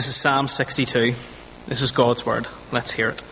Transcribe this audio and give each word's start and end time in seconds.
This 0.00 0.08
is 0.08 0.16
Psalm 0.16 0.48
62. 0.48 1.14
This 1.68 1.82
is 1.82 1.92
God's 1.92 2.24
word. 2.24 2.46
Let's 2.72 2.90
hear 2.90 3.10
it. 3.10 3.22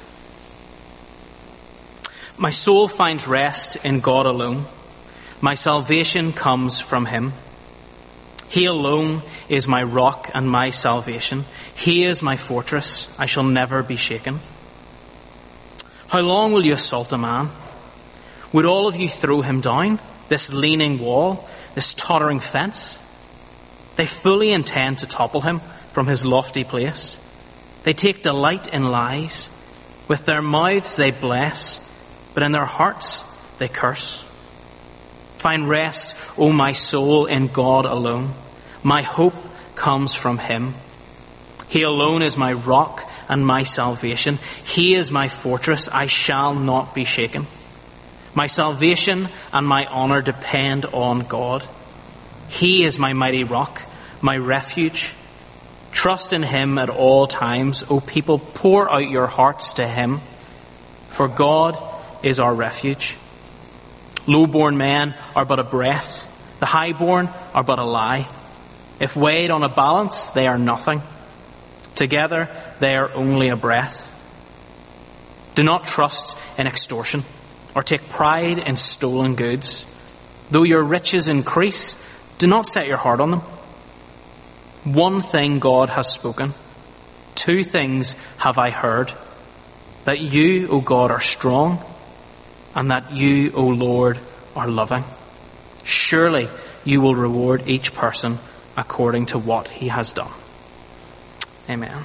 My 2.36 2.50
soul 2.50 2.88
finds 2.88 3.26
rest 3.26 3.82
in 3.86 4.00
God 4.00 4.26
alone. 4.26 4.66
My 5.40 5.54
salvation 5.54 6.34
comes 6.34 6.78
from 6.78 7.06
Him. 7.06 7.32
He 8.50 8.66
alone 8.66 9.22
is 9.48 9.66
my 9.66 9.82
rock 9.82 10.30
and 10.34 10.46
my 10.46 10.68
salvation. 10.68 11.46
He 11.74 12.04
is 12.04 12.22
my 12.22 12.36
fortress. 12.36 13.18
I 13.18 13.24
shall 13.24 13.44
never 13.44 13.82
be 13.82 13.96
shaken. 13.96 14.40
How 16.08 16.20
long 16.20 16.52
will 16.52 16.66
you 16.66 16.74
assault 16.74 17.14
a 17.14 17.16
man? 17.16 17.48
Would 18.52 18.66
all 18.66 18.88
of 18.88 18.96
you 18.96 19.08
throw 19.08 19.40
him 19.40 19.62
down? 19.62 20.00
This 20.28 20.52
leaning 20.52 20.98
wall, 20.98 21.48
this 21.74 21.94
tottering 21.94 22.40
fence? 22.40 22.98
They 23.96 24.04
fully 24.04 24.52
intend 24.52 24.98
to 24.98 25.06
topple 25.06 25.40
him 25.40 25.62
from 25.98 26.06
his 26.06 26.24
lofty 26.24 26.62
place. 26.62 27.18
They 27.82 27.92
take 27.92 28.22
delight 28.22 28.72
in 28.72 28.92
lies. 28.92 29.50
With 30.06 30.26
their 30.26 30.40
mouths 30.40 30.94
they 30.94 31.10
bless 31.10 31.84
but 32.34 32.44
in 32.44 32.52
their 32.52 32.66
hearts 32.66 33.22
they 33.58 33.66
curse. 33.66 34.20
Find 35.38 35.68
rest, 35.68 36.14
O 36.38 36.52
my 36.52 36.70
soul, 36.70 37.26
in 37.26 37.48
God 37.48 37.84
alone. 37.84 38.30
My 38.84 39.02
hope 39.02 39.34
comes 39.74 40.14
from 40.14 40.38
Him. 40.38 40.74
He 41.68 41.82
alone 41.82 42.22
is 42.22 42.36
my 42.36 42.52
rock 42.52 43.02
and 43.28 43.44
my 43.44 43.64
salvation. 43.64 44.38
He 44.64 44.94
is 44.94 45.10
my 45.10 45.26
fortress. 45.26 45.88
I 45.88 46.06
shall 46.06 46.54
not 46.54 46.94
be 46.94 47.04
shaken. 47.04 47.48
My 48.36 48.46
salvation 48.46 49.30
and 49.52 49.66
my 49.66 49.86
honor 49.86 50.22
depend 50.22 50.86
on 50.86 51.26
God. 51.26 51.66
He 52.48 52.84
is 52.84 53.00
my 53.00 53.14
mighty 53.14 53.42
rock, 53.42 53.82
my 54.22 54.36
refuge. 54.36 55.16
Trust 55.92 56.32
in 56.32 56.42
Him 56.42 56.78
at 56.78 56.90
all 56.90 57.26
times. 57.26 57.84
O 57.90 58.00
people, 58.00 58.38
pour 58.38 58.90
out 58.90 59.10
your 59.10 59.26
hearts 59.26 59.74
to 59.74 59.86
Him. 59.86 60.18
For 61.08 61.28
God 61.28 61.76
is 62.22 62.38
our 62.40 62.54
refuge. 62.54 63.16
Low-born 64.26 64.76
men 64.76 65.14
are 65.34 65.44
but 65.44 65.58
a 65.58 65.64
breath. 65.64 66.24
The 66.60 66.66
high-born 66.66 67.28
are 67.54 67.64
but 67.64 67.78
a 67.78 67.84
lie. 67.84 68.28
If 69.00 69.16
weighed 69.16 69.50
on 69.50 69.62
a 69.62 69.68
balance, 69.68 70.30
they 70.30 70.46
are 70.46 70.58
nothing. 70.58 71.02
Together, 71.94 72.48
they 72.80 72.96
are 72.96 73.12
only 73.14 73.48
a 73.48 73.56
breath. 73.56 74.14
Do 75.54 75.64
not 75.64 75.86
trust 75.86 76.36
in 76.58 76.66
extortion 76.66 77.24
or 77.74 77.82
take 77.82 78.08
pride 78.08 78.58
in 78.58 78.76
stolen 78.76 79.34
goods. 79.34 79.86
Though 80.50 80.62
your 80.62 80.82
riches 80.82 81.28
increase, 81.28 81.96
do 82.38 82.46
not 82.46 82.66
set 82.66 82.86
your 82.86 82.96
heart 82.96 83.20
on 83.20 83.30
them. 83.30 83.42
One 84.84 85.20
thing 85.20 85.58
God 85.58 85.90
has 85.90 86.08
spoken, 86.08 86.54
two 87.34 87.64
things 87.64 88.14
have 88.38 88.58
I 88.58 88.70
heard 88.70 89.12
that 90.04 90.20
you, 90.20 90.68
O 90.68 90.80
God, 90.80 91.10
are 91.10 91.20
strong 91.20 91.84
and 92.74 92.90
that 92.90 93.12
you, 93.12 93.52
O 93.54 93.66
Lord, 93.66 94.18
are 94.56 94.68
loving. 94.68 95.04
Surely 95.84 96.48
you 96.84 97.00
will 97.00 97.14
reward 97.14 97.64
each 97.66 97.94
person 97.94 98.38
according 98.76 99.26
to 99.26 99.38
what 99.38 99.68
he 99.68 99.88
has 99.88 100.12
done. 100.12 100.32
Amen. 101.68 102.04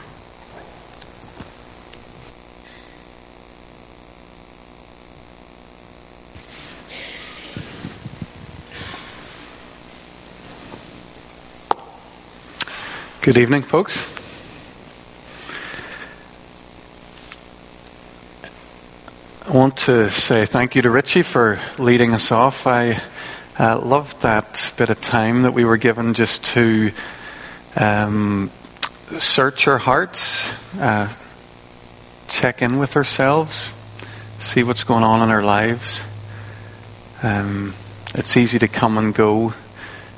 Good 13.23 13.37
evening, 13.37 13.61
folks. 13.61 14.03
I 19.47 19.55
want 19.55 19.77
to 19.77 20.09
say 20.09 20.45
thank 20.45 20.75
you 20.75 20.81
to 20.81 20.89
Richie 20.89 21.23
for 21.23 21.57
leading 21.77 22.13
us 22.13 22.33
off. 22.33 22.67
I 22.67 23.01
uh, 23.57 23.79
loved 23.79 24.23
that 24.23 24.73
bit 24.77 24.89
of 24.89 24.99
time 24.99 25.43
that 25.43 25.53
we 25.53 25.63
were 25.63 25.77
given 25.77 26.13
just 26.13 26.43
to 26.47 26.91
um, 27.77 28.51
search 29.19 29.69
our 29.69 29.77
hearts, 29.77 30.51
uh, 30.77 31.07
check 32.27 32.61
in 32.61 32.77
with 32.77 32.97
ourselves, 32.97 33.71
see 34.39 34.63
what's 34.63 34.83
going 34.83 35.05
on 35.05 35.21
in 35.21 35.33
our 35.33 35.43
lives. 35.43 36.01
Um, 37.23 37.73
it's 38.15 38.35
easy 38.35 38.59
to 38.59 38.67
come 38.67 38.97
and 38.97 39.15
go 39.15 39.53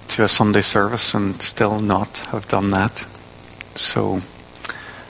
to 0.09 0.23
a 0.23 0.27
Sunday 0.27 0.61
service 0.61 1.13
and 1.13 1.41
still 1.41 1.79
not 1.79 2.17
have 2.31 2.47
done 2.47 2.69
that. 2.71 3.05
So 3.75 4.21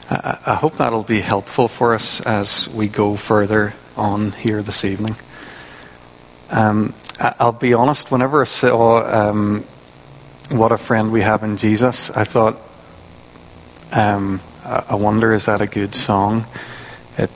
I, 0.09 0.39
I 0.45 0.55
hope 0.55 0.77
that'll 0.77 1.03
be 1.03 1.19
helpful 1.19 1.67
for 1.67 1.93
us 1.93 2.21
as 2.21 2.69
we 2.69 2.87
go 2.87 3.15
further 3.15 3.73
on 3.97 4.31
here 4.31 4.61
this 4.61 4.83
evening. 4.83 5.15
Um, 6.49 6.93
I'll 7.19 7.51
be 7.51 7.73
honest, 7.73 8.11
whenever 8.11 8.41
I 8.41 8.45
saw 8.45 9.29
um, 9.29 9.61
What 10.49 10.71
a 10.71 10.77
Friend 10.77 11.11
We 11.11 11.21
Have 11.21 11.43
in 11.43 11.57
Jesus, 11.57 12.09
I 12.11 12.23
thought, 12.23 12.57
um, 13.91 14.41
I 14.63 14.95
wonder, 14.95 15.33
is 15.33 15.45
that 15.45 15.61
a 15.61 15.67
good 15.67 15.95
song? 15.95 16.45
It 17.17 17.29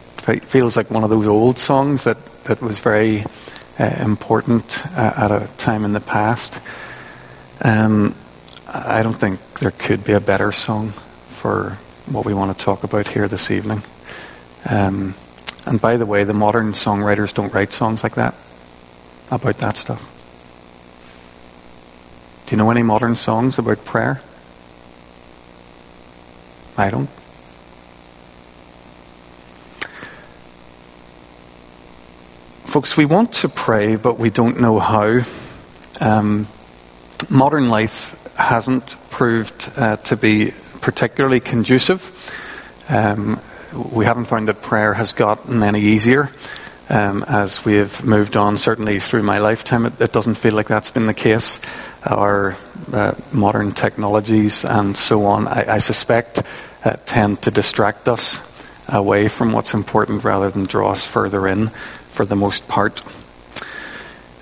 feels 0.44 0.76
like 0.78 0.92
one 0.92 1.04
of 1.04 1.10
those 1.10 1.26
old 1.26 1.58
songs 1.58 2.04
that, 2.04 2.24
that 2.44 2.62
was 2.62 2.80
very 2.80 3.26
uh, 3.80 3.86
important 4.00 4.86
uh, 4.98 5.14
at 5.16 5.32
a 5.32 5.48
time 5.58 5.86
in 5.86 5.94
the 5.94 6.02
past. 6.02 6.60
Um, 7.62 8.16
I 8.68 9.02
don't 9.04 9.16
think 9.16 9.40
there 9.56 9.72
could 9.72 10.06
be 10.06 10.14
a 10.14 10.20
better 10.22 10.52
song 10.52 10.92
for 10.92 11.78
what 12.06 12.26
we 12.26 12.34
want 12.34 12.58
to 12.58 12.64
talk 12.64 12.84
about 12.84 13.08
here 13.08 13.28
this 13.28 13.52
evening. 13.52 13.82
Um, 14.70 15.14
and 15.66 15.82
by 15.82 15.98
the 15.98 16.06
way, 16.06 16.24
the 16.24 16.34
modern 16.34 16.74
songwriters 16.74 17.34
don't 17.34 17.54
write 17.54 17.74
songs 17.74 18.02
like 18.04 18.16
that, 18.16 18.34
about 19.30 19.58
that 19.58 19.78
stuff. 19.78 20.16
Do 22.46 22.56
you 22.56 22.58
know 22.58 22.72
any 22.72 22.84
modern 22.84 23.16
songs 23.16 23.60
about 23.60 23.84
prayer? 23.86 24.22
I 26.78 26.90
don't. 26.90 27.10
Folks, 32.66 32.96
we 32.96 33.06
want 33.06 33.34
to 33.34 33.50
pray, 33.50 33.98
but 33.98 34.18
we 34.18 34.30
don't 34.30 34.62
know 34.62 34.80
how. 34.80 35.22
Um, 36.00 36.48
modern 37.30 37.70
life 37.70 38.16
hasn't 38.36 38.96
proved 39.10 39.72
uh, 39.76 39.98
to 39.98 40.16
be 40.16 40.54
particularly 40.82 41.40
conducive. 41.40 42.02
Um, 42.90 43.40
we 43.94 44.06
haven't 44.06 44.26
found 44.26 44.48
that 44.48 44.62
prayer 44.62 44.94
has 44.94 45.14
gotten 45.14 45.62
any 45.62 45.82
easier 45.82 46.32
um, 46.90 47.24
as 47.28 47.64
we 47.66 47.76
have 47.76 48.04
moved 48.04 48.36
on. 48.36 48.58
Certainly 48.58 49.00
through 49.00 49.24
my 49.24 49.40
lifetime, 49.40 49.86
it, 49.86 50.00
it 50.02 50.12
doesn't 50.12 50.36
feel 50.36 50.54
like 50.54 50.68
that's 50.68 50.90
been 50.90 51.06
the 51.08 51.14
case. 51.14 51.60
Our 52.04 52.58
uh, 52.92 53.14
modern 53.32 53.74
technologies 53.74 54.66
and 54.66 54.98
so 54.98 55.26
on, 55.26 55.48
I, 55.48 55.76
I 55.76 55.80
suspect, 55.80 56.42
uh, 56.84 56.96
tend 57.06 57.42
to 57.44 57.52
distract 57.52 58.08
us 58.08 58.42
away 58.88 59.28
from 59.28 59.52
what's 59.52 59.74
important 59.74 60.24
rather 60.24 60.50
than 60.50 60.66
draw 60.66 60.92
us 60.92 61.06
further 61.06 61.48
in 61.48 61.68
for 62.10 62.26
the 62.26 62.36
most 62.36 62.68
part. 62.68 63.02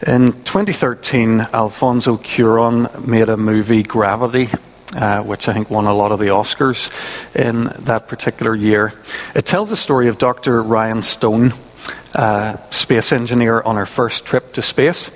In 0.05 0.27
2013, 0.31 1.39
Alfonso 1.53 2.17
Cuaron 2.17 3.07
made 3.07 3.29
a 3.29 3.35
movie, 3.35 3.81
Gravity, 3.81 4.47
uh, 4.95 5.23
which 5.23 5.47
I 5.47 5.53
think 5.53 5.71
won 5.71 5.85
a 5.85 5.93
lot 5.93 6.11
of 6.11 6.19
the 6.19 6.27
Oscars 6.27 6.91
in 7.35 7.63
that 7.85 8.07
particular 8.07 8.53
year. 8.53 8.93
It 9.33 9.47
tells 9.47 9.71
the 9.71 9.75
story 9.75 10.07
of 10.07 10.19
Dr. 10.19 10.61
Ryan 10.61 11.01
Stone, 11.01 11.53
uh, 12.13 12.57
space 12.69 13.11
engineer 13.11 13.59
on 13.59 13.75
her 13.75 13.87
first 13.87 14.23
trip 14.23 14.53
to 14.53 14.61
space, 14.61 15.09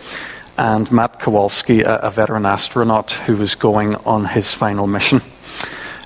and 0.58 0.92
Matt 0.92 1.20
Kowalski, 1.20 1.82
a, 1.82 1.98
a 1.98 2.10
veteran 2.10 2.48
astronaut 2.48 3.12
who 3.12 3.38
was 3.38 3.54
going 3.54 3.94
on 3.98 4.26
his 4.26 4.52
final 4.52 4.88
mission. 4.88 5.22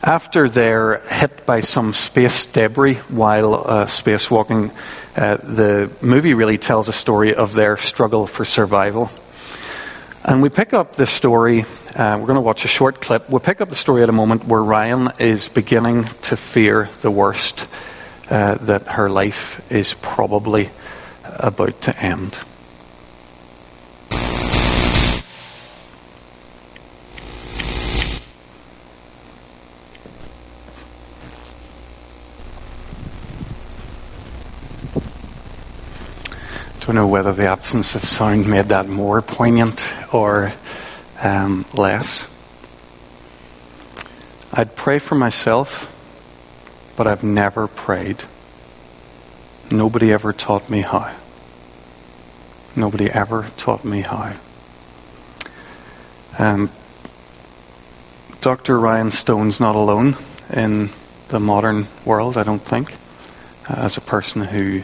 After 0.04 0.50
they're 0.50 1.00
hit 1.08 1.46
by 1.46 1.62
some 1.62 1.94
space 1.94 2.46
debris 2.46 2.96
while 3.08 3.56
uh, 3.56 3.86
spacewalking, 3.86 4.74
uh, 5.16 5.38
the 5.38 5.92
movie 6.02 6.34
really 6.34 6.58
tells 6.58 6.90
a 6.90 6.94
story 6.94 7.34
of 7.34 7.54
their 7.54 7.78
struggle 7.78 8.28
for 8.28 8.46
survival. 8.46 9.10
And 10.24 10.42
we 10.42 10.50
pick 10.50 10.74
up 10.74 10.96
the 10.96 11.06
story 11.06 11.66
uh, 11.96 12.18
we're 12.20 12.28
going 12.28 12.36
to 12.36 12.42
watch 12.42 12.66
a 12.66 12.68
short 12.68 13.00
clip. 13.00 13.30
We'll 13.30 13.40
pick 13.40 13.62
up 13.62 13.70
the 13.70 13.76
story 13.76 14.04
at 14.04 14.10
a 14.10 14.12
moment 14.12 14.44
where 14.44 14.62
Ryan 14.62 15.12
is 15.18 15.48
beginning 15.48 16.04
to 16.24 16.36
fear 16.36 16.90
the 17.02 17.10
worst, 17.10 17.68
uh, 18.30 18.56
that 18.56 18.88
her 18.90 19.10
life 19.10 19.66
is 19.72 19.94
probably 19.94 20.72
about 21.24 21.80
to 21.84 21.98
end. 21.98 22.38
Don't 36.86 36.96
know 36.96 37.08
whether 37.08 37.34
the 37.34 37.48
absence 37.48 37.96
of 37.96 38.04
sound 38.04 38.48
made 38.48 38.66
that 38.66 38.88
more 38.88 39.22
poignant 39.22 39.92
or 40.14 40.54
um, 41.22 41.66
less. 41.74 42.26
I'd 44.54 44.76
pray 44.76 45.00
for 45.00 45.16
myself 45.16 45.92
but 46.96 47.08
I've 47.08 47.24
never 47.24 47.68
prayed. 47.68 48.24
Nobody 49.72 50.14
ever 50.14 50.32
taught 50.32 50.70
me 50.70 50.82
how. 50.82 51.14
Nobody 52.76 53.10
ever 53.10 53.48
taught 53.58 53.84
me 53.84 54.02
how. 54.02 54.34
Um, 56.38 56.70
Dr. 58.42 58.80
Ryan 58.80 59.12
Stone's 59.12 59.60
not 59.60 59.76
alone 59.76 60.18
in 60.54 60.90
the 61.30 61.40
modern 61.40 61.88
world, 62.06 62.38
I 62.38 62.44
don't 62.44 62.62
think, 62.62 62.94
uh, 63.70 63.86
as 63.86 63.98
a 63.98 64.02
person 64.02 64.44
who 64.44 64.84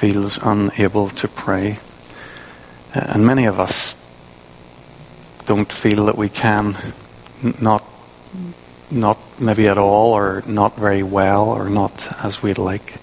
feels 0.00 0.38
unable 0.42 1.10
to 1.10 1.28
pray. 1.28 1.78
Uh, 2.94 3.04
and 3.08 3.26
many 3.26 3.44
of 3.44 3.60
us 3.60 3.94
don't 5.44 5.70
feel 5.70 6.06
that 6.06 6.16
we 6.16 6.30
can, 6.30 6.74
not, 7.60 7.84
not 8.90 9.18
maybe 9.38 9.68
at 9.68 9.76
all, 9.76 10.14
or 10.14 10.42
not 10.46 10.74
very 10.74 11.02
well, 11.02 11.50
or 11.50 11.68
not 11.68 12.24
as 12.24 12.42
we'd 12.42 12.56
like. 12.56 12.94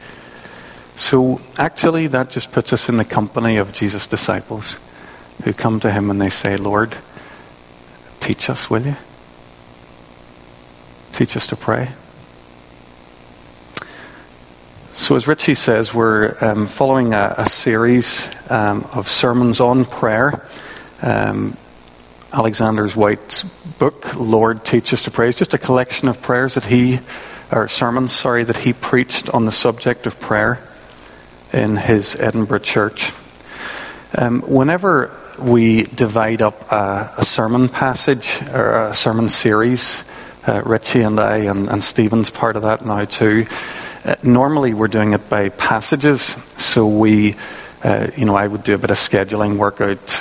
So 0.96 1.40
actually, 1.60 2.08
that 2.08 2.32
just 2.32 2.52
puts 2.52 2.74
us 2.74 2.90
in 2.90 2.98
the 2.98 3.06
company 3.06 3.58
of 3.58 3.74
Jesus' 3.74 4.08
disciples 4.08 4.78
who 5.44 5.54
come 5.54 5.80
to 5.82 5.92
him 5.92 6.10
and 6.10 6.20
they 6.20 6.32
say, 6.32 6.58
Lord, 6.58 6.98
teach 8.20 8.50
us, 8.50 8.72
will 8.72 8.88
you? 8.88 8.96
Teach 11.14 11.38
us 11.38 11.46
to 11.46 11.56
pray. 11.56 11.90
So, 14.98 15.16
as 15.16 15.28
Richie 15.28 15.54
says, 15.54 15.94
we're 15.94 16.36
um, 16.42 16.66
following 16.66 17.14
a, 17.14 17.36
a 17.38 17.48
series 17.48 18.28
um, 18.50 18.84
of 18.94 19.08
sermons 19.08 19.60
on 19.60 19.86
prayer. 19.86 20.44
Um, 21.04 21.56
Alexander's 22.34 22.96
Whyte's 22.96 23.44
book, 23.78 24.16
Lord 24.16 24.66
Teach 24.66 24.92
Us 24.94 25.04
to 25.04 25.12
Pray, 25.12 25.30
is 25.30 25.36
just 25.36 25.54
a 25.54 25.60
collection 25.60 26.08
of 26.08 26.20
prayers 26.24 26.56
that 26.56 26.66
he, 26.66 27.00
or 27.52 27.68
sermons, 27.68 28.12
sorry, 28.12 28.44
that 28.44 28.58
he 28.58 28.74
preached 28.74 29.30
on 29.30 29.46
the 29.46 29.52
subject 29.52 30.08
of 30.08 30.20
prayer 30.20 30.68
in 31.54 31.76
his 31.76 32.16
Edinburgh 32.16 32.60
church. 32.60 33.12
Um, 34.18 34.42
whenever 34.42 35.16
we 35.40 35.84
divide 35.84 36.42
up 36.42 36.72
a, 36.72 37.14
a, 37.20 37.24
sermon 37.24 37.70
passage 37.70 38.42
or 38.52 38.88
a 38.88 38.94
sermon 38.96 39.30
series, 39.30 40.04
uh, 40.48 40.64
Richie 40.66 41.02
and 41.02 41.20
I 41.20 41.38
and, 41.38 41.70
and 41.70 41.84
Stephen's 41.84 42.32
part 42.32 42.56
of 42.56 42.64
that 42.64 42.84
now 42.84 43.06
too. 43.06 43.46
Uh, 44.08 44.16
normally 44.24 44.74
we're 44.74 44.88
doing 44.88 45.12
it 45.12 45.30
by 45.30 45.50
passages, 45.50 46.22
so 46.56 46.88
we, 46.88 47.36
uh, 47.84 48.08
you 48.16 48.24
know, 48.24 48.38
I 48.38 48.48
would 48.48 48.64
do 48.64 48.74
a 48.74 48.78
bit 48.78 48.90
of 48.90 48.96
scheduling, 48.96 49.58
work 49.58 49.82
out 49.82 50.12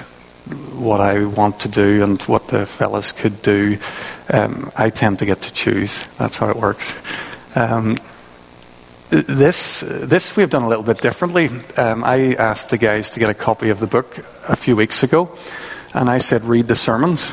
what 0.75 1.01
I 1.01 1.25
want 1.25 1.61
to 1.61 1.69
do 1.69 2.03
and 2.03 2.21
what 2.23 2.49
the 2.49 2.67
fellas 2.67 3.13
could 3.13 3.43
do. 3.43 3.79
Um, 4.29 4.73
I 4.77 4.91
tend 4.91 5.21
to 5.21 5.25
get 5.25 5.43
to 5.43 5.53
choose. 5.53 6.05
That's 6.19 6.37
how 6.37 6.51
it 6.51 6.57
works. 6.57 6.95
Um, 7.55 7.97
this, 9.11 9.83
this 9.83 10.35
we 10.35 10.41
have 10.41 10.51
done 10.51 10.65
a 10.65 10.69
little 10.69 10.83
bit 10.83 11.01
differently. 11.01 11.49
Um, 11.77 12.03
I 12.03 12.35
asked 12.35 12.71
the 12.71 12.79
guys 12.79 13.11
to 13.11 13.21
get 13.21 13.31
a 13.31 13.35
copy 13.35 13.71
of 13.71 13.79
the 13.79 13.87
book 13.87 14.19
a 14.49 14.57
few 14.57 14.75
weeks 14.75 15.05
ago, 15.05 15.39
and 15.95 16.11
I 16.11 16.19
said, 16.19 16.43
read 16.43 16.67
the 16.67 16.75
sermons 16.75 17.33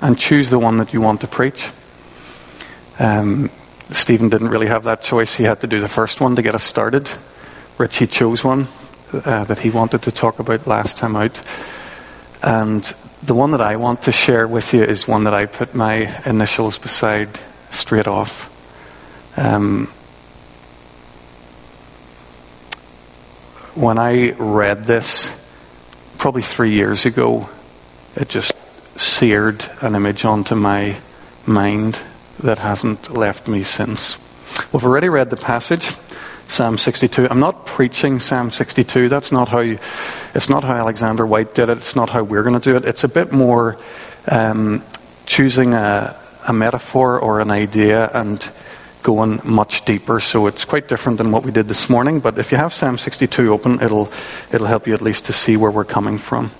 and 0.00 0.18
choose 0.18 0.48
the 0.48 0.58
one 0.58 0.78
that 0.78 0.94
you 0.94 1.02
want 1.02 1.20
to 1.20 1.26
preach. 1.26 1.68
Um, 2.98 3.50
Stephen 3.92 4.28
didn't 4.28 4.48
really 4.48 4.66
have 4.66 4.84
that 4.84 5.02
choice. 5.02 5.34
He 5.34 5.44
had 5.44 5.60
to 5.60 5.66
do 5.66 5.80
the 5.80 5.88
first 5.88 6.20
one 6.20 6.36
to 6.36 6.42
get 6.42 6.54
us 6.54 6.62
started. 6.62 7.10
Richie 7.78 8.06
chose 8.06 8.42
one 8.42 8.68
uh, 9.12 9.44
that 9.44 9.58
he 9.58 9.70
wanted 9.70 10.02
to 10.02 10.12
talk 10.12 10.38
about 10.38 10.66
last 10.66 10.98
time 10.98 11.16
out. 11.16 11.40
And 12.42 12.82
the 13.22 13.34
one 13.34 13.52
that 13.52 13.60
I 13.60 13.76
want 13.76 14.02
to 14.02 14.12
share 14.12 14.48
with 14.48 14.72
you 14.72 14.82
is 14.82 15.06
one 15.06 15.24
that 15.24 15.34
I 15.34 15.46
put 15.46 15.74
my 15.74 16.20
initials 16.26 16.78
beside 16.78 17.28
straight 17.70 18.06
off. 18.06 18.48
Um, 19.38 19.86
when 23.74 23.98
I 23.98 24.32
read 24.32 24.86
this, 24.86 25.32
probably 26.18 26.42
three 26.42 26.72
years 26.72 27.06
ago, 27.06 27.48
it 28.16 28.28
just 28.28 28.52
seared 28.96 29.64
an 29.80 29.94
image 29.94 30.24
onto 30.24 30.54
my 30.54 30.96
mind 31.46 32.00
that 32.42 32.58
hasn't 32.58 33.10
left 33.10 33.48
me 33.48 33.64
since. 33.64 34.18
We've 34.72 34.84
already 34.84 35.08
read 35.08 35.30
the 35.30 35.36
passage, 35.36 35.92
Psalm 36.48 36.76
62. 36.76 37.28
I'm 37.30 37.40
not 37.40 37.66
preaching 37.66 38.20
Psalm 38.20 38.50
62. 38.50 39.08
That's 39.08 39.32
not 39.32 39.48
how, 39.48 39.60
you, 39.60 39.78
it's 40.34 40.48
not 40.48 40.64
how 40.64 40.74
Alexander 40.74 41.26
Whyte 41.26 41.54
did 41.54 41.68
it. 41.68 41.78
It's 41.78 41.96
not 41.96 42.10
how 42.10 42.22
we're 42.22 42.42
going 42.42 42.60
to 42.60 42.70
do 42.70 42.76
it. 42.76 42.84
It's 42.84 43.04
a 43.04 43.08
bit 43.08 43.32
more 43.32 43.78
um, 44.28 44.82
choosing 45.24 45.74
a, 45.74 46.20
a 46.46 46.52
metaphor 46.52 47.18
or 47.18 47.40
an 47.40 47.50
idea 47.50 48.10
and 48.12 48.46
going 49.02 49.40
much 49.44 49.84
deeper. 49.84 50.20
So 50.20 50.46
it's 50.46 50.64
quite 50.64 50.88
different 50.88 51.18
than 51.18 51.32
what 51.32 51.44
we 51.44 51.52
did 51.52 51.68
this 51.68 51.88
morning. 51.88 52.20
But 52.20 52.38
if 52.38 52.52
you 52.52 52.58
have 52.58 52.72
Psalm 52.72 52.98
62 52.98 53.52
open, 53.52 53.80
it'll, 53.80 54.10
it'll 54.52 54.66
help 54.66 54.86
you 54.86 54.94
at 54.94 55.02
least 55.02 55.26
to 55.26 55.32
see 55.32 55.56
where 55.56 55.70
we're 55.70 55.84
coming 55.84 56.18
from. 56.18 56.50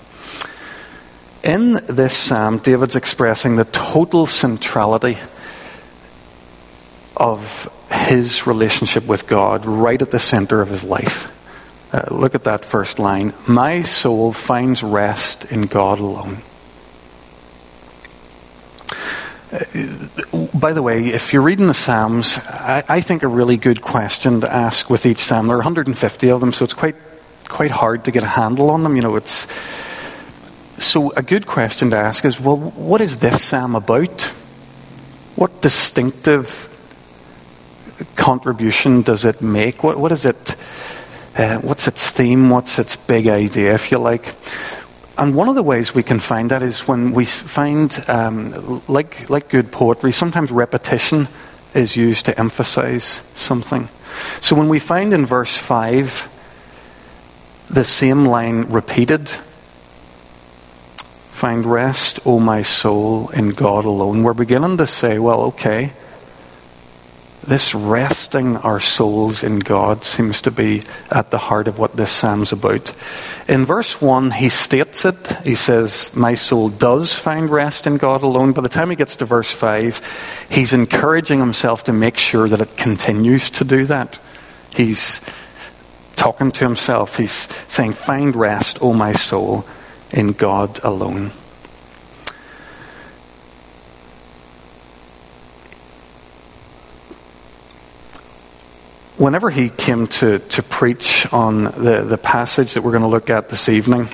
In 1.43 1.73
this 1.73 2.15
psalm, 2.15 2.59
David's 2.59 2.95
expressing 2.95 3.57
the 3.57 3.65
total 3.65 4.27
centrality 4.27 5.17
of 7.15 7.71
his 7.91 8.47
relationship 8.47 9.05
with 9.05 9.27
God 9.27 9.65
right 9.65 10.01
at 10.01 10.11
the 10.11 10.19
center 10.19 10.61
of 10.61 10.69
his 10.69 10.83
life. 10.83 11.29
Uh, 11.93 12.03
look 12.13 12.33
at 12.33 12.45
that 12.45 12.65
first 12.65 12.97
line. 12.97 13.33
My 13.47 13.83
soul 13.83 14.33
finds 14.33 14.81
rest 14.81 15.45
in 15.45 15.63
God 15.63 15.99
alone. 15.99 16.37
by 20.53 20.73
the 20.73 20.81
way, 20.81 21.09
if 21.09 21.31
you're 21.31 21.43
reading 21.43 21.67
the 21.67 21.75
Psalms, 21.75 22.39
I, 22.39 22.83
I, 22.89 23.01
think 23.01 23.21
a 23.21 23.27
really 23.27 23.57
good 23.57 23.83
question 23.83 24.41
to 24.41 24.51
ask 24.51 24.89
with 24.89 25.05
each 25.05 25.19
Psalm. 25.19 25.45
There 25.45 25.55
are 25.55 25.59
150 25.59 26.31
of 26.31 26.39
them, 26.39 26.53
so 26.53 26.65
it's 26.65 26.73
quite 26.73 26.95
quite 27.47 27.69
hard 27.69 28.05
to 28.05 28.11
get 28.11 28.23
a 28.23 28.27
handle 28.27 28.71
on 28.71 28.81
them. 28.81 28.95
You 28.95 29.03
know, 29.03 29.15
it's 29.15 29.47
so 30.83 31.11
a 31.11 31.21
good 31.21 31.45
question 31.45 31.91
to 31.91 31.97
ask 31.97 32.25
is, 32.25 32.39
well, 32.39 32.57
what 32.57 32.99
is 33.01 33.17
this 33.17 33.43
Psalm 33.43 33.75
about? 33.75 34.21
What 35.35 35.61
distinctive 35.61 36.72
contribution 38.23 39.01
does 39.01 39.25
it 39.25 39.41
make? 39.41 39.83
What 39.83 39.97
what 39.97 40.13
is 40.13 40.23
it? 40.23 40.55
Uh, 41.37 41.57
what's 41.59 41.87
its 41.89 42.09
theme? 42.09 42.49
What's 42.49 42.79
its 42.79 42.95
big 42.95 43.27
idea, 43.27 43.73
if 43.73 43.91
you 43.91 43.97
like? 43.97 44.33
And 45.17 45.35
one 45.35 45.49
of 45.49 45.55
the 45.55 45.63
ways 45.63 45.93
we 45.93 46.03
can 46.03 46.19
find 46.19 46.49
that 46.51 46.63
is 46.63 46.87
when 46.87 47.11
we 47.11 47.25
find, 47.25 47.91
um, 48.07 48.81
like, 48.87 49.29
like 49.29 49.49
good 49.49 49.71
poetry, 49.71 50.11
sometimes 50.11 50.51
repetition 50.51 51.27
is 51.73 51.95
used 51.95 52.25
to 52.25 52.39
emphasize 52.39 53.21
something. 53.35 53.89
So 54.41 54.55
when 54.55 54.69
we 54.69 54.79
find 54.79 55.13
in 55.13 55.25
verse 55.25 55.57
5 55.57 56.29
the 57.69 57.83
same 57.83 58.25
line 58.25 58.71
repeated, 58.71 59.29
find 61.29 61.65
rest, 61.65 62.19
O 62.25 62.39
my 62.39 62.63
soul, 62.63 63.29
in 63.29 63.49
God 63.49 63.85
alone, 63.85 64.23
we're 64.23 64.33
beginning 64.33 64.77
to 64.77 64.87
say, 64.87 65.19
well, 65.19 65.41
okay, 65.51 65.91
this 67.43 67.75
resting 67.75 68.57
our 68.57 68.79
souls 68.79 69.43
in 69.43 69.59
God 69.59 70.05
seems 70.05 70.41
to 70.41 70.51
be 70.51 70.83
at 71.11 71.31
the 71.31 71.37
heart 71.37 71.67
of 71.67 71.77
what 71.77 71.95
this 71.95 72.11
psalm's 72.11 72.51
about. 72.51 72.93
In 73.47 73.65
verse 73.65 74.01
1, 74.01 74.31
he 74.31 74.49
states 74.49 75.05
it. 75.05 75.27
He 75.43 75.55
says, 75.55 76.09
My 76.15 76.35
soul 76.35 76.69
does 76.69 77.13
find 77.13 77.49
rest 77.49 77.85
in 77.85 77.97
God 77.97 78.23
alone. 78.23 78.53
By 78.53 78.61
the 78.61 78.69
time 78.69 78.89
he 78.89 78.95
gets 78.95 79.15
to 79.17 79.25
verse 79.25 79.51
5, 79.51 80.47
he's 80.49 80.73
encouraging 80.73 81.39
himself 81.39 81.83
to 81.85 81.93
make 81.93 82.17
sure 82.17 82.47
that 82.47 82.61
it 82.61 82.77
continues 82.77 83.49
to 83.51 83.65
do 83.65 83.85
that. 83.85 84.19
He's 84.71 85.21
talking 86.15 86.51
to 86.51 86.65
himself. 86.65 87.17
He's 87.17 87.47
saying, 87.67 87.93
Find 87.93 88.35
rest, 88.35 88.79
O 88.81 88.93
my 88.93 89.13
soul, 89.13 89.65
in 90.11 90.31
God 90.31 90.79
alone. 90.83 91.31
Whenever 99.17 99.51
he 99.51 99.69
came 99.69 100.07
to, 100.07 100.39
to 100.39 100.63
preach 100.63 101.31
on 101.31 101.65
the, 101.65 102.03
the 102.07 102.17
passage 102.17 102.73
that 102.73 102.81
we're 102.81 102.91
going 102.91 103.03
to 103.03 103.07
look 103.07 103.29
at 103.29 103.47
this 103.47 103.69
evening, 103.69 104.07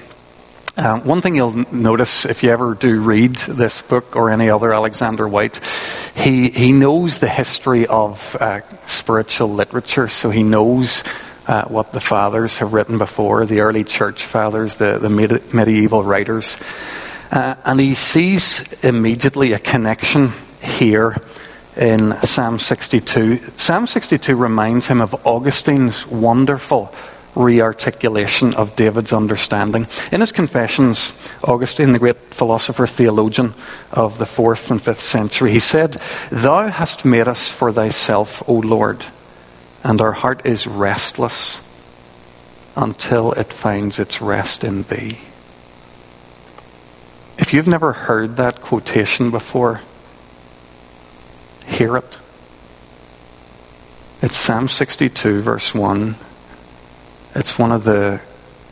um, 0.75 1.05
one 1.05 1.21
thing 1.21 1.37
you'll 1.37 1.73
notice 1.73 2.25
if 2.25 2.43
you 2.43 2.49
ever 2.51 2.73
do 2.73 2.99
read 2.99 3.35
this 3.35 3.81
book 3.81 4.17
or 4.17 4.29
any 4.29 4.49
other 4.49 4.73
Alexander 4.73 5.25
Whyte, 5.25 5.63
he, 6.15 6.49
he 6.49 6.73
knows 6.73 7.21
the 7.21 7.29
history 7.29 7.87
of 7.87 8.35
uh, 8.41 8.59
spiritual 8.87 9.53
literature, 9.53 10.09
so 10.09 10.31
he 10.31 10.43
knows 10.43 11.05
uh, 11.47 11.63
what 11.69 11.93
the 11.93 12.01
fathers 12.01 12.57
have 12.57 12.73
written 12.73 12.97
before, 12.97 13.45
the 13.45 13.61
early 13.61 13.85
church 13.85 14.25
fathers, 14.25 14.75
the, 14.75 14.99
the 14.99 15.09
medieval 15.09 16.03
writers. 16.03 16.57
Uh, 17.31 17.55
and 17.63 17.79
he 17.79 17.95
sees 17.95 18.73
immediately 18.83 19.53
a 19.53 19.59
connection 19.59 20.33
here 20.61 21.15
in 21.77 22.13
Psalm 22.21 22.59
62. 22.59 23.37
Psalm 23.57 23.87
62 23.87 24.35
reminds 24.35 24.87
him 24.87 25.01
of 25.01 25.25
Augustine's 25.25 26.05
wonderful 26.07 26.93
rearticulation 27.35 28.53
of 28.55 28.75
David's 28.75 29.13
understanding. 29.13 29.87
In 30.11 30.19
his 30.21 30.31
Confessions, 30.31 31.13
Augustine, 31.43 31.93
the 31.93 31.99
great 31.99 32.17
philosopher 32.17 32.87
theologian 32.87 33.53
of 33.91 34.17
the 34.17 34.25
4th 34.25 34.71
and 34.71 34.81
5th 34.81 34.99
century, 34.99 35.51
he 35.51 35.59
said, 35.59 35.93
Thou 36.31 36.67
hast 36.67 37.05
made 37.05 37.27
us 37.27 37.49
for 37.49 37.71
thyself, 37.71 38.47
O 38.47 38.55
Lord, 38.55 39.05
and 39.83 40.01
our 40.01 40.11
heart 40.11 40.45
is 40.45 40.67
restless 40.67 41.61
until 42.75 43.31
it 43.33 43.53
finds 43.53 43.99
its 43.99 44.21
rest 44.21 44.63
in 44.63 44.83
thee. 44.83 45.19
If 47.37 47.53
you've 47.53 47.67
never 47.67 47.93
heard 47.93 48.37
that 48.37 48.61
quotation 48.61 49.31
before, 49.31 49.81
hear 51.69 51.95
it. 51.97 52.17
It's 54.21 54.37
Psalm 54.37 54.67
62, 54.67 55.41
verse 55.41 55.73
1. 55.73 56.15
It's 57.35 57.57
one 57.57 57.71
of 57.71 57.85
the, 57.85 58.21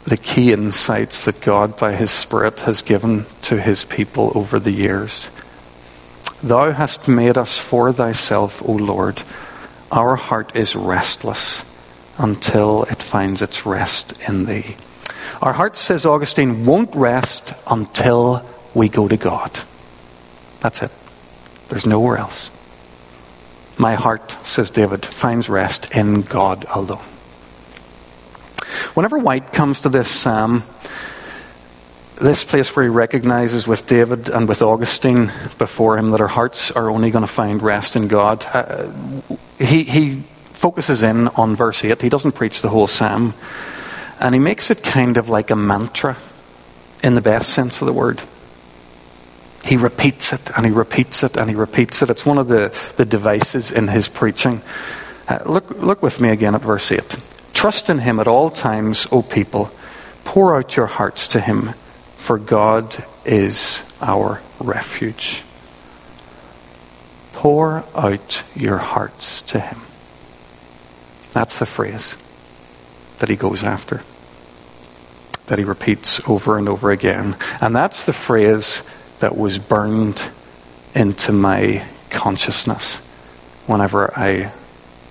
the 0.04 0.18
key 0.18 0.52
insights 0.52 1.26
that 1.26 1.40
God, 1.40 1.78
by 1.78 1.94
His 1.94 2.12
Spirit, 2.12 2.62
has 2.62 2.82
given 2.82 3.26
to 3.44 3.62
His 3.62 3.86
people 3.86 4.32
over 4.36 4.60
the 4.60 4.72
years. 4.72 5.30
Thou 6.44 6.72
hast 6.72 7.08
made 7.08 7.38
us 7.38 7.58
for 7.58 7.94
thyself, 7.94 8.62
O 8.68 8.74
Lord. 8.74 9.22
Our 9.92 10.16
heart 10.18 10.56
is 10.56 10.76
restless 10.76 11.64
until 12.18 12.84
it 12.84 13.02
finds 13.02 13.42
its 13.42 13.66
rest 13.66 14.22
in 14.28 14.46
thee. 14.46 14.76
Our 15.42 15.54
heart, 15.54 15.78
says 15.78 16.06
Augustine, 16.06 16.66
won't 16.66 16.94
rest 16.96 17.54
until 17.68 18.46
we 18.74 18.90
go 18.90 19.08
to 19.08 19.18
God. 19.18 19.52
That's 20.60 20.82
it. 20.82 20.92
There's 21.70 21.86
nowhere 21.86 22.18
else. 22.18 22.50
My 23.78 23.96
heart, 23.96 24.32
says 24.44 24.70
David, 24.70 25.06
finds 25.06 25.50
rest 25.50 25.92
in 25.92 26.22
God 26.22 26.66
alone. 26.74 27.06
Whenever 28.96 29.20
Whyte 29.20 29.54
comes 29.54 29.82
to 29.82 29.90
this 29.90 30.10
psalm, 30.10 30.64
this 32.20 32.44
place 32.44 32.76
where 32.76 32.86
he 32.86 32.90
recognizes 32.90 33.68
with 33.68 33.86
David 33.86 34.30
and 34.30 34.48
with 34.48 34.64
Augustine 34.64 35.32
before 35.60 35.98
him 35.98 36.12
that 36.12 36.22
our 36.22 36.28
hearts 36.28 36.72
are 36.72 36.90
only 36.90 37.12
going 37.12 37.24
to 37.24 37.32
find 37.32 37.62
rest 37.62 37.96
in 37.96 38.08
God, 38.08 38.44
uh, 38.52 38.92
he, 39.60 39.84
he 39.84 40.22
focuses 40.54 41.04
in 41.04 41.28
on 41.30 41.56
verse 41.56 41.84
8. 41.86 42.02
He 42.02 42.10
doesn't 42.10 42.32
preach 42.32 42.64
the 42.64 42.70
whole 42.70 42.88
psalm. 42.88 43.36
And 44.20 44.34
he 44.34 44.40
makes 44.40 44.72
it 44.72 44.82
kind 44.82 45.18
of 45.18 45.30
like 45.30 45.52
a 45.52 45.56
mantra 45.56 46.18
in 47.04 47.14
the 47.14 47.22
best 47.22 47.52
sense 47.52 47.82
of 47.82 47.86
the 47.86 47.94
word. 47.94 48.24
He 49.68 49.76
repeats 49.76 50.32
it 50.32 50.50
and 50.56 50.66
he 50.66 50.72
repeats 50.72 51.24
it 51.24 51.36
and 51.36 51.50
he 51.50 51.56
repeats 51.56 52.02
it. 52.02 52.10
It's 52.10 52.26
one 52.26 52.38
of 52.38 52.48
the, 52.48 52.74
the 52.96 53.04
devices 53.04 53.70
in 53.70 53.90
his 53.90 54.08
preaching. 54.08 54.62
Uh, 55.28 55.40
look, 55.46 55.70
look 55.72 56.02
with 56.02 56.22
me 56.22 56.30
again 56.30 56.56
at 56.56 56.62
verse 56.62 56.90
8. 56.90 57.18
Trust 57.54 57.90
in 57.90 58.00
him 58.00 58.20
at 58.22 58.28
all 58.28 58.50
times, 58.50 59.08
O 59.12 59.22
people. 59.22 59.70
Pour 60.24 60.56
out 60.56 60.78
your 60.78 60.86
hearts 60.86 61.28
to 61.30 61.42
him, 61.42 61.74
for 62.16 62.38
God 62.38 63.04
is 63.26 63.84
our 64.02 64.42
refuge. 64.60 65.44
Pour 67.34 67.84
out 67.94 68.44
your 68.56 68.78
hearts 68.78 69.42
to 69.44 69.60
him. 69.60 69.80
That's 71.34 71.60
the 71.60 71.66
phrase 71.66 72.16
that 73.20 73.30
he 73.30 73.36
goes 73.36 73.64
after, 73.64 74.04
that 75.48 75.58
he 75.58 75.66
repeats 75.66 76.22
over 76.28 76.58
and 76.58 76.70
over 76.70 76.90
again. 76.90 77.36
And 77.60 77.76
that's 77.76 78.06
the 78.06 78.14
phrase 78.14 78.82
that 79.20 79.38
was 79.38 79.58
burned 79.58 80.22
into 80.94 81.32
my 81.32 81.86
consciousness 82.10 82.98
whenever 83.68 84.18
I 84.18 84.52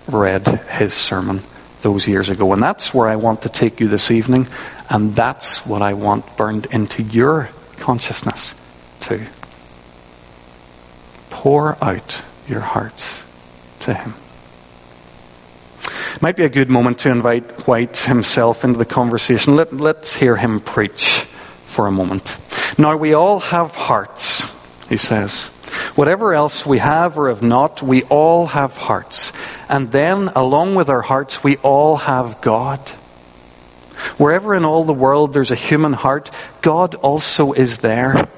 read 0.09 0.47
his 0.47 0.95
sermon 0.95 1.43
those 1.83 2.07
years 2.07 2.29
ago. 2.29 2.53
And 2.53 2.63
that's 2.63 2.95
where 2.95 3.09
I 3.09 3.17
want 3.17 3.43
to 3.43 3.49
take 3.49 3.81
you 3.81 3.89
this 3.89 4.11
evening, 4.11 4.47
and 4.91 5.15
that's 5.15 5.67
what 5.67 5.83
I 5.83 5.95
want 5.95 6.37
burned 6.37 6.67
into 6.67 7.03
your 7.03 7.51
consciousness 7.77 8.55
too. 9.01 9.25
Pour 11.31 11.83
out 11.85 12.23
your 12.49 12.61
hearts 12.61 13.25
to 13.81 13.95
him. 13.95 14.15
It 16.15 16.23
Might 16.23 16.37
be 16.37 16.45
a 16.45 16.49
good 16.49 16.71
moment 16.71 17.01
to 17.01 17.11
invite 17.11 17.67
Whyte 17.67 17.99
himself 17.99 18.65
into 18.65 18.79
the 18.79 18.85
conversation. 18.85 19.55
Let, 19.55 19.73
let's 19.73 20.15
hear 20.15 20.37
him 20.37 20.61
preach 20.61 21.21
for 21.67 21.87
a 21.87 21.93
moment. 21.93 22.37
Now, 22.79 22.97
we 22.97 23.15
all 23.15 23.41
have 23.41 23.75
hearts, 23.75 24.47
he 24.89 24.97
says. 24.97 25.51
Whatever 25.95 26.35
else 26.35 26.65
we 26.65 26.79
have 26.79 27.19
or 27.19 27.29
have 27.29 27.43
not, 27.43 27.83
we 27.83 28.03
all 28.05 28.47
have 28.47 28.77
hearts. 28.77 29.33
And 29.69 29.91
then, 29.91 30.29
along 30.37 30.75
with 30.75 30.89
our 30.89 31.03
hearts, 31.03 31.43
we 31.43 31.57
all 31.59 31.97
have 31.97 32.41
God. 32.41 32.81
Wherever 34.19 34.55
in 34.55 34.65
all 34.65 34.85
the 34.85 34.93
world 34.93 35.33
there's 35.33 35.51
a 35.51 35.57
human 35.57 35.93
heart, 35.93 36.31
God 36.63 36.95
also 36.97 37.53
is 37.53 37.79
there. 37.79 38.29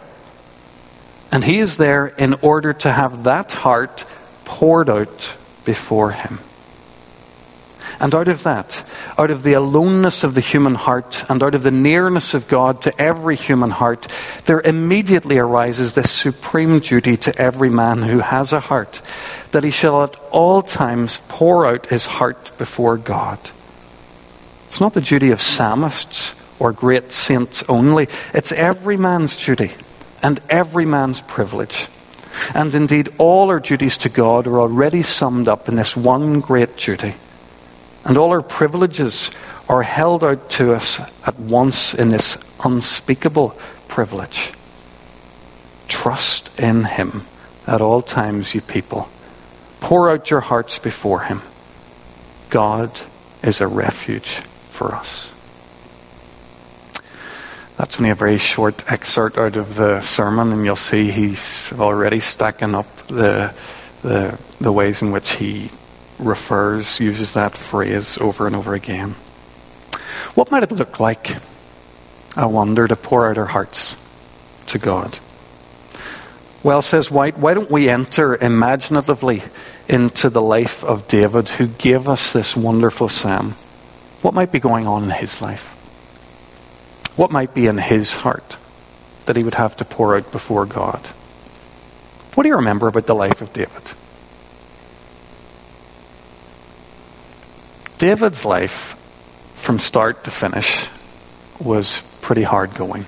And 1.30 1.44
He 1.44 1.58
is 1.58 1.76
there 1.76 2.06
in 2.06 2.34
order 2.42 2.72
to 2.72 2.92
have 2.92 3.24
that 3.24 3.52
heart 3.52 4.04
poured 4.44 4.88
out 4.88 5.34
before 5.64 6.12
Him. 6.12 6.38
And 8.00 8.14
out 8.14 8.28
of 8.28 8.44
that, 8.44 8.84
out 9.18 9.30
of 9.30 9.42
the 9.42 9.54
aloneness 9.54 10.22
of 10.22 10.34
the 10.34 10.40
human 10.40 10.76
heart 10.76 11.24
and 11.28 11.42
out 11.42 11.56
of 11.56 11.64
the 11.64 11.72
nearness 11.72 12.32
of 12.32 12.46
God 12.46 12.80
to 12.82 13.00
every 13.00 13.34
human 13.34 13.70
heart, 13.70 14.06
there 14.46 14.60
immediately 14.60 15.38
arises 15.38 15.94
this 15.94 16.10
supreme 16.10 16.78
duty 16.78 17.16
to 17.16 17.36
every 17.36 17.70
man 17.70 18.02
who 18.02 18.20
has 18.20 18.52
a 18.52 18.60
heart 18.60 19.02
that 19.50 19.64
he 19.64 19.70
shall 19.70 20.04
at 20.04 20.14
all 20.30 20.62
times 20.62 21.20
pour 21.28 21.66
out 21.66 21.86
his 21.86 22.06
heart 22.06 22.56
before 22.56 22.96
God. 22.96 23.38
It's 24.68 24.80
not 24.80 24.94
the 24.94 25.00
duty 25.00 25.32
of 25.32 25.42
psalmists 25.42 26.36
or 26.60 26.72
great 26.72 27.12
saints 27.12 27.64
only, 27.68 28.08
it's 28.32 28.52
every 28.52 28.96
man's 28.96 29.34
duty 29.34 29.72
and 30.22 30.38
every 30.48 30.84
man's 30.84 31.20
privilege. 31.20 31.88
And 32.54 32.72
indeed, 32.74 33.08
all 33.18 33.48
our 33.48 33.58
duties 33.58 33.96
to 33.98 34.08
God 34.08 34.46
are 34.46 34.60
already 34.60 35.02
summed 35.02 35.48
up 35.48 35.68
in 35.68 35.74
this 35.74 35.96
one 35.96 36.38
great 36.40 36.76
duty 36.76 37.14
and 38.04 38.16
all 38.16 38.30
our 38.30 38.42
privileges 38.42 39.30
are 39.68 39.82
held 39.82 40.24
out 40.24 40.48
to 40.50 40.72
us 40.72 41.00
at 41.26 41.38
once 41.38 41.94
in 41.94 42.08
this 42.08 42.38
unspeakable 42.64 43.50
privilege. 43.86 44.52
Trust 45.88 46.58
in 46.58 46.84
Him 46.84 47.22
at 47.66 47.80
all 47.80 48.02
times, 48.02 48.54
you 48.54 48.60
people. 48.60 49.08
Pour 49.80 50.10
out 50.10 50.30
your 50.30 50.40
hearts 50.40 50.78
before 50.78 51.20
Him. 51.20 51.42
God 52.50 52.90
is 53.42 53.60
a 53.60 53.66
refuge 53.66 54.36
for 54.70 54.94
us. 54.94 55.30
That's 57.76 57.98
only 57.98 58.10
a 58.10 58.14
very 58.16 58.38
short 58.38 58.90
excerpt 58.90 59.38
out 59.38 59.54
of 59.54 59.76
the 59.76 60.00
sermon, 60.00 60.52
and 60.52 60.64
you'll 60.64 60.74
see 60.74 61.12
he's 61.12 61.72
already 61.78 62.18
stacking 62.18 62.74
up 62.74 62.92
the, 63.06 63.54
the, 64.02 64.36
the 64.60 64.72
ways 64.72 65.00
in 65.00 65.12
which 65.12 65.34
he 65.34 65.70
refers, 66.18 67.00
uses 67.00 67.34
that 67.34 67.56
phrase 67.56 68.18
over 68.18 68.46
and 68.46 68.56
over 68.56 68.74
again. 68.74 69.10
What 70.34 70.50
might 70.50 70.62
it 70.62 70.72
look 70.72 71.00
like, 71.00 71.36
I 72.36 72.46
wonder, 72.46 72.86
to 72.88 72.96
pour 72.96 73.28
out 73.28 73.38
our 73.38 73.46
hearts 73.46 73.96
to 74.68 74.78
God? 74.78 75.18
Well, 76.62 76.82
says 76.82 77.10
Whyte, 77.10 77.38
why 77.38 77.54
don't 77.54 77.70
we 77.70 77.88
enter 77.88 78.36
imaginatively 78.36 79.42
into 79.88 80.28
the 80.28 80.42
life 80.42 80.84
of 80.84 81.08
David, 81.08 81.48
who 81.50 81.68
gave 81.68 82.08
us 82.08 82.32
this 82.32 82.56
wonderful 82.56 83.08
psalm? 83.08 83.52
What 84.22 84.34
might 84.34 84.50
be 84.50 84.58
going 84.58 84.86
on 84.86 85.04
in 85.04 85.10
his 85.10 85.40
life? 85.40 85.74
What 87.16 87.30
might 87.30 87.54
be 87.54 87.66
in 87.66 87.78
his 87.78 88.16
heart 88.16 88.56
that 89.26 89.36
he 89.36 89.44
would 89.44 89.54
have 89.54 89.76
to 89.76 89.84
pour 89.84 90.16
out 90.16 90.30
before 90.32 90.66
God? 90.66 91.00
What 92.34 92.42
do 92.42 92.48
you 92.48 92.56
remember 92.56 92.88
about 92.88 93.06
the 93.06 93.14
life 93.14 93.40
of 93.40 93.52
David? 93.52 93.92
David's 97.98 98.44
life, 98.44 98.94
from 99.56 99.80
start 99.80 100.22
to 100.22 100.30
finish, 100.30 100.88
was 101.58 102.00
pretty 102.20 102.44
hard 102.44 102.72
going. 102.74 103.04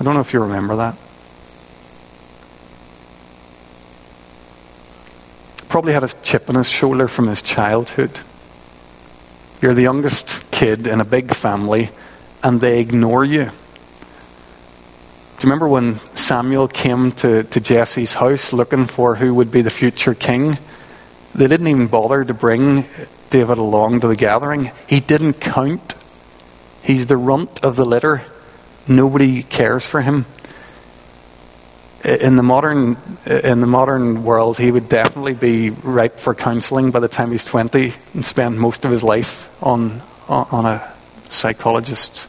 I 0.00 0.04
don't 0.04 0.14
know 0.14 0.20
if 0.20 0.32
you 0.32 0.40
remember 0.40 0.76
that. 0.76 0.96
Probably 5.68 5.92
had 5.92 6.04
a 6.04 6.08
chip 6.22 6.48
on 6.48 6.54
his 6.54 6.70
shoulder 6.70 7.06
from 7.06 7.26
his 7.26 7.42
childhood. 7.42 8.18
You're 9.60 9.74
the 9.74 9.82
youngest 9.82 10.50
kid 10.50 10.86
in 10.86 11.00
a 11.00 11.04
big 11.04 11.34
family, 11.34 11.90
and 12.42 12.62
they 12.62 12.80
ignore 12.80 13.26
you. 13.26 13.44
Do 13.44 15.48
you 15.48 15.50
remember 15.50 15.68
when 15.68 15.98
Samuel 16.16 16.66
came 16.66 17.12
to, 17.12 17.42
to 17.42 17.60
Jesse's 17.60 18.14
house 18.14 18.54
looking 18.54 18.86
for 18.86 19.16
who 19.16 19.34
would 19.34 19.50
be 19.50 19.60
the 19.60 19.70
future 19.70 20.14
king? 20.14 20.56
They 21.34 21.48
didn't 21.48 21.68
even 21.68 21.86
bother 21.86 22.24
to 22.24 22.34
bring 22.34 22.84
David 23.30 23.58
along 23.58 24.00
to 24.00 24.08
the 24.08 24.16
gathering. 24.16 24.70
He 24.86 25.00
didn't 25.00 25.34
count. 25.34 25.94
He's 26.82 27.06
the 27.06 27.16
runt 27.16 27.64
of 27.64 27.76
the 27.76 27.84
litter. 27.84 28.22
Nobody 28.86 29.42
cares 29.42 29.86
for 29.86 30.02
him. 30.02 30.26
In 32.04 32.36
the 32.36 32.42
modern 32.42 32.96
in 33.26 33.60
the 33.60 33.66
modern 33.66 34.24
world, 34.24 34.58
he 34.58 34.72
would 34.72 34.88
definitely 34.88 35.34
be 35.34 35.70
ripe 35.70 36.18
for 36.18 36.34
counselling 36.34 36.90
by 36.90 36.98
the 36.98 37.08
time 37.08 37.30
he's 37.30 37.44
twenty 37.44 37.94
and 38.12 38.26
spend 38.26 38.58
most 38.58 38.84
of 38.84 38.90
his 38.90 39.04
life 39.04 39.56
on 39.62 40.02
on 40.28 40.66
a 40.66 40.92
psychologist 41.30 42.26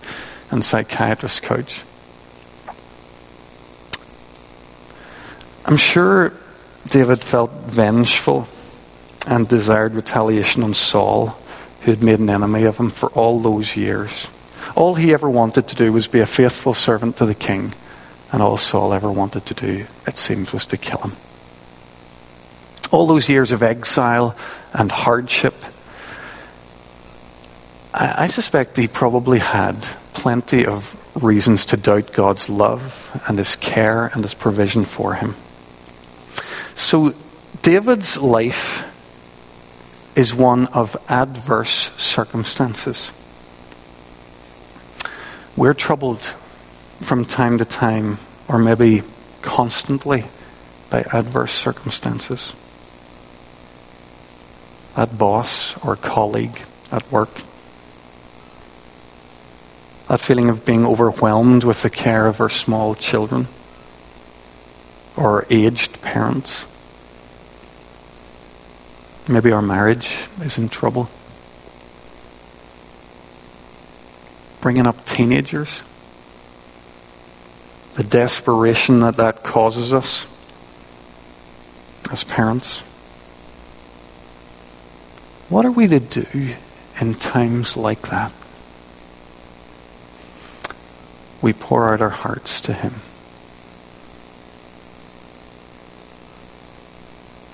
and 0.52 0.64
psychiatrist 0.64 1.42
couch. 1.42 1.82
I'm 5.66 5.78
sure 5.78 6.34
David 6.88 7.24
felt 7.24 7.52
vengeful 7.52 8.48
and 9.28 9.48
desired 9.48 9.94
retaliation 9.94 10.64
on 10.64 10.74
Saul, 10.74 11.38
who 11.82 11.92
had 11.92 12.04
made 12.04 12.20
an 12.20 12.30
enemy 12.30 12.64
of 12.66 12.78
him 12.78 12.90
for 12.90 13.10
all 13.10 13.40
those 13.40 13.76
years. 13.76 14.28
All 14.76 14.96
he 14.96 15.14
ever 15.14 15.30
wanted 15.30 15.68
to 15.70 15.76
do 15.76 15.92
was 15.94 16.08
be 16.08 16.20
a 16.20 16.26
faithful 16.26 16.74
servant 16.74 17.18
to 17.18 17.26
the 17.26 17.36
king, 17.36 17.74
and 18.32 18.42
all 18.42 18.58
Saul 18.58 18.94
ever 18.94 19.12
wanted 19.12 19.46
to 19.48 19.54
do, 19.54 19.86
it 20.08 20.18
seems, 20.18 20.52
was 20.52 20.66
to 20.68 20.78
kill 20.78 21.00
him. 21.00 21.14
All 22.92 23.08
those 23.08 23.30
years 23.30 23.52
of 23.52 23.64
exile 23.64 24.36
and 24.74 24.92
hardship, 24.92 25.56
I, 27.94 28.26
I 28.26 28.28
suspect 28.28 28.78
he 28.78 28.88
probably 28.88 29.40
had 29.40 29.88
plenty 30.14 30.66
of 30.66 31.00
reasons 31.22 31.66
to 31.68 31.78
doubt 31.78 32.12
God's 32.14 32.50
love 32.50 33.24
and 33.28 33.38
his 33.38 33.56
care 33.56 34.08
and 34.08 34.24
his 34.24 34.34
provision 34.34 34.86
for 34.86 35.16
him. 35.16 35.36
So, 36.76 37.14
David's 37.62 38.18
life 38.18 38.83
is 40.16 40.34
one 40.34 40.68
of 40.68 40.96
adverse 41.10 41.92
circumstances. 41.98 43.12
We're 45.56 45.74
troubled 45.74 46.26
from 47.02 47.26
time 47.26 47.58
to 47.58 47.66
time, 47.66 48.18
or 48.48 48.60
maybe 48.60 49.04
constantly, 49.42 50.26
by 50.90 51.02
adverse 51.14 51.52
circumstances. 51.52 52.54
That 54.96 55.18
boss 55.18 55.78
or 55.84 55.96
colleague 55.96 56.64
at 56.92 57.12
work. 57.12 57.34
That 60.08 60.22
feeling 60.22 60.50
of 60.50 60.66
being 60.66 60.86
overwhelmed 60.86 61.64
with 61.64 61.82
the 61.82 61.90
care 61.90 62.28
of 62.28 62.40
our 62.40 62.50
small 62.50 62.94
children 62.94 63.48
or 65.16 65.46
aged 65.50 66.02
parents. 66.02 66.66
Maybe 69.28 69.54
our 69.54 69.62
marriage 69.62 70.18
is 70.42 70.58
in 70.58 70.68
trouble. 70.68 71.10
Bringing 74.62 74.86
up 74.86 75.06
teenagers. 75.06 75.82
The 77.94 78.04
desperation 78.04 79.00
that 79.00 79.16
that 79.16 79.44
causes 79.44 79.94
us 79.94 80.26
as 82.12 82.24
parents. 82.26 82.80
What 85.50 85.66
are 85.66 85.72
we 85.72 85.88
to 85.88 86.00
do 86.00 86.56
in 87.00 87.16
times 87.16 87.78
like 87.78 88.10
that? 88.10 88.34
We 91.42 91.54
pour 91.54 91.94
out 91.94 92.02
our 92.02 92.10
hearts 92.10 92.60
to 92.62 92.74
Him. 92.74 92.96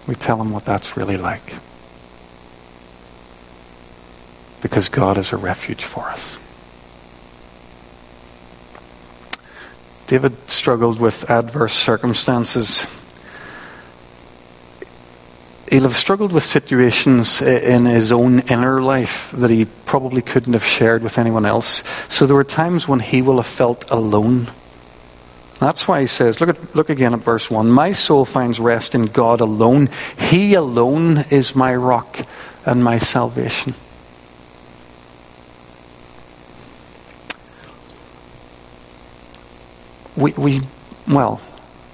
We 0.09 0.15
tell 0.15 0.37
them 0.37 0.49
what 0.49 0.65
that's 0.65 0.97
really 0.97 1.17
like. 1.17 1.53
Because 4.63 4.89
God 4.89 5.19
is 5.19 5.31
a 5.31 5.37
refuge 5.37 5.83
for 5.83 6.09
us. 6.09 6.35
David 10.07 10.49
struggled 10.49 10.99
with 10.99 11.29
adverse 11.29 11.75
circumstances. 11.75 12.87
He'll 15.69 15.83
have 15.83 15.95
struggled 15.95 16.33
with 16.33 16.43
situations 16.43 17.39
in 17.43 17.85
his 17.85 18.11
own 18.11 18.39
inner 18.39 18.81
life 18.81 19.31
that 19.37 19.51
he 19.51 19.65
probably 19.85 20.23
couldn't 20.23 20.53
have 20.53 20.65
shared 20.65 21.03
with 21.03 21.19
anyone 21.19 21.45
else. 21.45 21.83
So 22.11 22.25
there 22.25 22.35
were 22.35 22.43
times 22.43 22.87
when 22.87 22.99
he 22.99 23.21
will 23.21 23.37
have 23.37 23.45
felt 23.45 23.85
alone 23.91 24.47
that's 25.59 25.87
why 25.87 26.01
he 26.01 26.07
says, 26.07 26.39
look, 26.39 26.49
at, 26.49 26.75
look 26.75 26.89
again 26.89 27.13
at 27.13 27.19
verse 27.19 27.49
1 27.49 27.69
My 27.69 27.91
soul 27.91 28.23
finds 28.23 28.59
rest 28.59 28.95
in 28.95 29.05
God 29.07 29.41
alone. 29.41 29.89
He 30.17 30.53
alone 30.53 31.25
is 31.29 31.53
my 31.53 31.75
rock 31.75 32.25
and 32.65 32.83
my 32.83 32.97
salvation. 32.97 33.75
We, 40.15 40.33
we 40.33 40.61
well, 41.07 41.41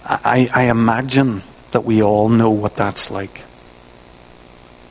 I, 0.05 0.49
I 0.53 0.63
imagine 0.63 1.41
that 1.71 1.85
we 1.85 2.03
all 2.03 2.29
know 2.29 2.51
what 2.51 2.75
that's 2.75 3.09
like. 3.09 3.41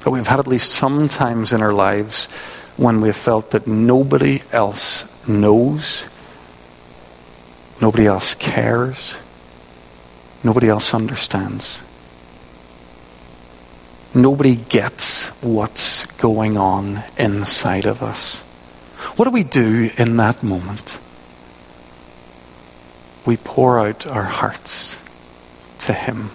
That 0.00 0.10
we've 0.10 0.26
had 0.26 0.40
at 0.40 0.46
least 0.46 0.72
some 0.72 1.08
times 1.08 1.52
in 1.52 1.62
our 1.62 1.72
lives 1.72 2.26
when 2.76 3.00
we've 3.00 3.14
felt 3.14 3.52
that 3.52 3.66
nobody 3.66 4.42
else 4.52 5.28
knows 5.28 6.04
Nobody 7.84 8.06
else 8.06 8.34
cares. 8.36 9.14
Nobody 10.42 10.70
else 10.70 10.94
understands. 10.94 11.82
Nobody 14.14 14.54
gets 14.56 15.28
what's 15.42 16.06
going 16.16 16.56
on 16.56 17.04
inside 17.18 17.84
of 17.84 18.02
us. 18.02 18.38
What 19.18 19.26
do 19.26 19.32
we 19.32 19.42
do 19.42 19.90
in 19.98 20.16
that 20.16 20.42
moment? 20.42 20.98
We 23.26 23.36
pour 23.36 23.78
out 23.78 24.06
our 24.06 24.22
hearts 24.22 24.96
to 25.80 25.92
Him. 25.92 26.30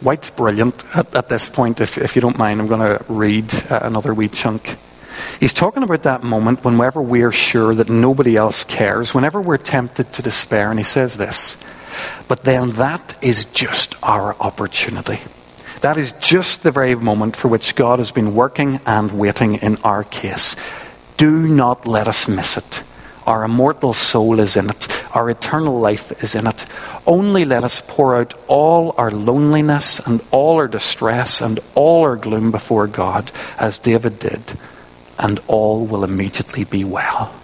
Whyte's 0.00 0.30
brilliant 0.30 0.84
at, 0.96 1.14
at 1.14 1.28
this 1.28 1.48
point. 1.48 1.80
If, 1.80 1.98
if 1.98 2.16
you 2.16 2.20
don't 2.20 2.36
mind, 2.36 2.60
I'm 2.60 2.66
going 2.66 2.98
to 2.98 3.04
read 3.08 3.54
uh, 3.70 3.78
another 3.82 4.12
wee 4.12 4.26
chunk. 4.26 4.76
He's 5.40 5.52
talking 5.52 5.82
about 5.82 6.02
that 6.02 6.22
moment 6.22 6.64
whenever 6.64 7.00
we're 7.00 7.32
sure 7.32 7.74
that 7.74 7.88
nobody 7.88 8.36
else 8.36 8.64
cares, 8.64 9.14
whenever 9.14 9.40
we're 9.40 9.58
tempted 9.58 10.12
to 10.14 10.22
despair, 10.22 10.70
and 10.70 10.78
he 10.78 10.84
says 10.84 11.16
this. 11.16 11.56
But 12.28 12.44
then 12.44 12.72
that 12.72 13.16
is 13.22 13.44
just 13.46 13.94
our 14.02 14.34
opportunity. 14.40 15.18
That 15.80 15.96
is 15.96 16.12
just 16.12 16.62
the 16.62 16.72
very 16.72 16.94
moment 16.94 17.36
for 17.36 17.48
which 17.48 17.76
God 17.76 17.98
has 17.98 18.10
been 18.10 18.34
working 18.34 18.80
and 18.84 19.18
waiting 19.18 19.54
in 19.54 19.76
our 19.84 20.04
case. 20.04 20.56
Do 21.16 21.46
not 21.46 21.86
let 21.86 22.08
us 22.08 22.28
miss 22.28 22.56
it. 22.56 22.82
Our 23.26 23.44
immortal 23.44 23.94
soul 23.94 24.40
is 24.40 24.56
in 24.56 24.70
it. 24.70 25.04
Our 25.14 25.30
eternal 25.30 25.78
life 25.78 26.24
is 26.24 26.34
in 26.34 26.46
it. 26.46 26.66
Only 27.06 27.44
let 27.44 27.62
us 27.62 27.82
pour 27.86 28.16
out 28.16 28.34
all 28.48 28.94
our 28.96 29.10
loneliness 29.10 30.00
and 30.00 30.22
all 30.30 30.56
our 30.56 30.68
distress 30.68 31.40
and 31.40 31.60
all 31.74 32.02
our 32.02 32.16
gloom 32.16 32.50
before 32.50 32.86
God, 32.86 33.30
as 33.58 33.78
David 33.78 34.18
did 34.18 34.42
and 35.18 35.40
all 35.48 35.84
will 35.84 36.04
immediately 36.04 36.64
be 36.64 36.84
well. 36.84 37.34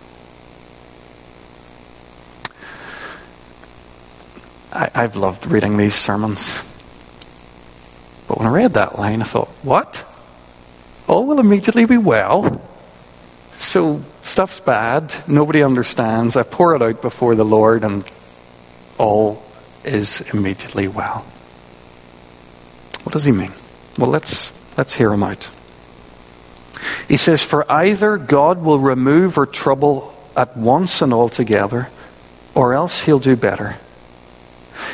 I, 4.73 4.91
have 4.95 5.17
loved 5.17 5.47
reading 5.47 5.77
these 5.77 5.95
sermons. 5.95 6.51
But 8.27 8.39
when 8.39 8.49
I 8.49 8.51
read 8.51 8.73
that 8.75 8.99
line, 8.99 9.23
I 9.23 9.25
thought, 9.25 9.49
what? 9.63 10.05
All 11.07 11.27
will 11.27 11.39
immediately 11.39 11.85
be 11.85 11.97
well? 11.97 12.61
So 13.57 14.01
stuff's 14.23 14.59
bad, 14.59 15.15
nobody 15.29 15.63
understands. 15.63 16.37
I 16.37 16.43
pour 16.43 16.75
it 16.75 16.83
out 16.83 17.03
before 17.03 17.37
the 17.37 17.45
Lord, 17.45 17.85
and 17.85 18.09
all 18.99 19.43
is 19.85 20.23
immediately 20.33 20.89
well. 20.89 21.21
What 23.05 23.13
does 23.13 23.25
he 23.25 23.33
mean? 23.33 23.53
Well, 23.97 24.11
let's, 24.11 24.51
let's 24.77 24.95
hear 24.95 25.13
him 25.13 25.23
out. 25.23 25.49
He 27.09 27.17
says, 27.17 27.43
For 27.43 27.71
either 27.71 28.17
God 28.17 28.63
will 28.63 28.79
remove 28.79 29.39
our 29.39 29.47
trouble 29.47 30.15
at 30.37 30.57
once 30.57 31.03
and 31.03 31.13
altogether, 31.13 31.89
or 32.55 32.75
else 32.75 33.03
he'll 33.03 33.19
do 33.19 33.37
better. 33.37 33.77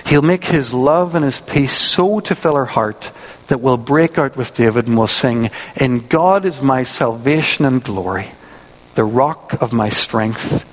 He'll 0.07 0.23
make 0.23 0.45
his 0.45 0.73
love 0.73 1.15
and 1.15 1.25
his 1.25 1.41
peace 1.41 1.77
so 1.77 2.21
to 2.21 2.35
fill 2.35 2.55
our 2.55 2.67
heart 2.67 3.11
that 3.49 3.61
we'll 3.61 3.77
break 3.77 4.19
out 4.19 4.37
with 4.37 4.55
David 4.55 4.87
and 4.87 4.97
we'll 4.97 5.07
sing, 5.07 5.51
In 5.77 6.07
God 6.07 6.45
is 6.45 6.63
my 6.63 6.85
salvation 6.85 7.65
and 7.65 7.83
glory, 7.83 8.29
the 8.95 9.05
rock 9.05 9.61
of 9.61 9.73
my 9.73 9.89
strength, 9.89 10.67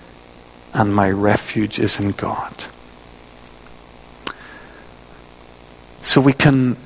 and 0.74 0.96
my 0.96 1.10
refuge 1.10 1.80
is 1.80 2.00
in 2.00 2.12
God. 2.12 2.54
So 6.04 6.22
we 6.22 6.34
can 6.34 6.78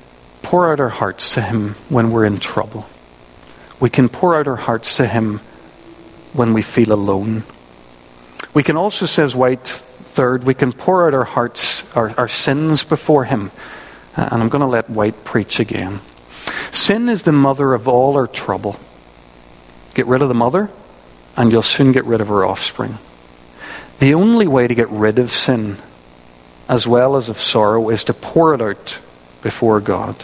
pour 0.42 0.72
out 0.72 0.80
our 0.80 0.90
hearts 0.90 1.34
to 1.36 1.42
him 1.42 1.76
when 1.90 2.12
we're 2.12 2.26
in 2.26 2.40
trouble. 2.40 2.86
We 3.82 3.90
can 3.90 4.10
pour 4.10 4.38
out 4.38 4.48
our 4.48 4.56
hearts 4.56 4.96
to 4.98 5.08
Him 5.08 5.40
when 6.34 6.54
we 6.54 6.62
feel 6.62 6.94
alone. 6.94 7.44
We 8.54 8.62
can 8.62 8.78
also, 8.78 9.08
says 9.08 9.36
Whyte, 9.36 9.68
third, 9.68 10.44
we 10.44 10.54
can 10.54 10.72
pour 10.72 11.08
out 11.08 11.16
our 11.16 11.24
hearts, 11.24 11.94
our, 11.96 12.18
our 12.18 12.28
sins 12.28 12.84
before 12.84 13.26
Him. 13.26 13.50
Uh, 14.16 14.30
and 14.32 14.44
I'm 14.44 14.50
going 14.50 14.62
to 14.62 14.68
let 14.68 14.90
Whyte 14.90 15.24
preach 15.24 15.60
again. 15.60 16.00
Sin 16.72 17.10
is 17.10 17.24
the 17.24 17.32
mother 17.32 17.74
of 17.74 17.88
all 17.88 18.16
our 18.16 18.28
trouble. 18.28 18.78
Get 19.96 20.06
rid 20.06 20.22
of 20.22 20.28
the 20.28 20.36
mother, 20.36 20.70
and 21.36 21.52
you'll 21.52 21.64
soon 21.64 21.92
get 21.92 22.06
rid 22.06 22.22
of 22.22 22.28
her 22.28 22.46
offspring. 22.46 23.00
The 24.00 24.14
only 24.14 24.48
way 24.48 24.68
to 24.68 24.76
get 24.76 24.90
rid 24.90 25.18
of 25.18 25.32
sin, 25.32 25.78
as 26.70 26.88
well 26.88 27.16
as 27.16 27.30
of 27.30 27.40
sorrow, 27.40 27.90
is 27.90 28.04
to 28.06 28.14
pour 28.14 28.54
it 28.54 28.62
out 28.62 29.00
before 29.42 29.80
God. 29.80 30.16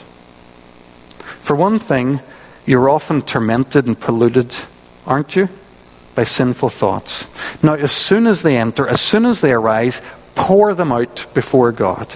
For 1.41 1.55
one 1.55 1.79
thing, 1.79 2.19
you're 2.67 2.89
often 2.89 3.23
tormented 3.23 3.87
and 3.87 3.99
polluted 3.99 4.53
aren't 5.07 5.35
you? 5.35 5.49
By 6.13 6.25
sinful 6.25 6.69
thoughts. 6.69 7.27
Now, 7.63 7.73
as 7.73 7.91
soon 7.91 8.27
as 8.27 8.43
they 8.43 8.57
enter, 8.57 8.87
as 8.87 9.01
soon 9.01 9.25
as 9.25 9.41
they 9.41 9.53
arise, 9.53 10.01
pour 10.35 10.73
them 10.73 10.91
out 10.91 11.25
before 11.33 11.71
God. 11.71 12.15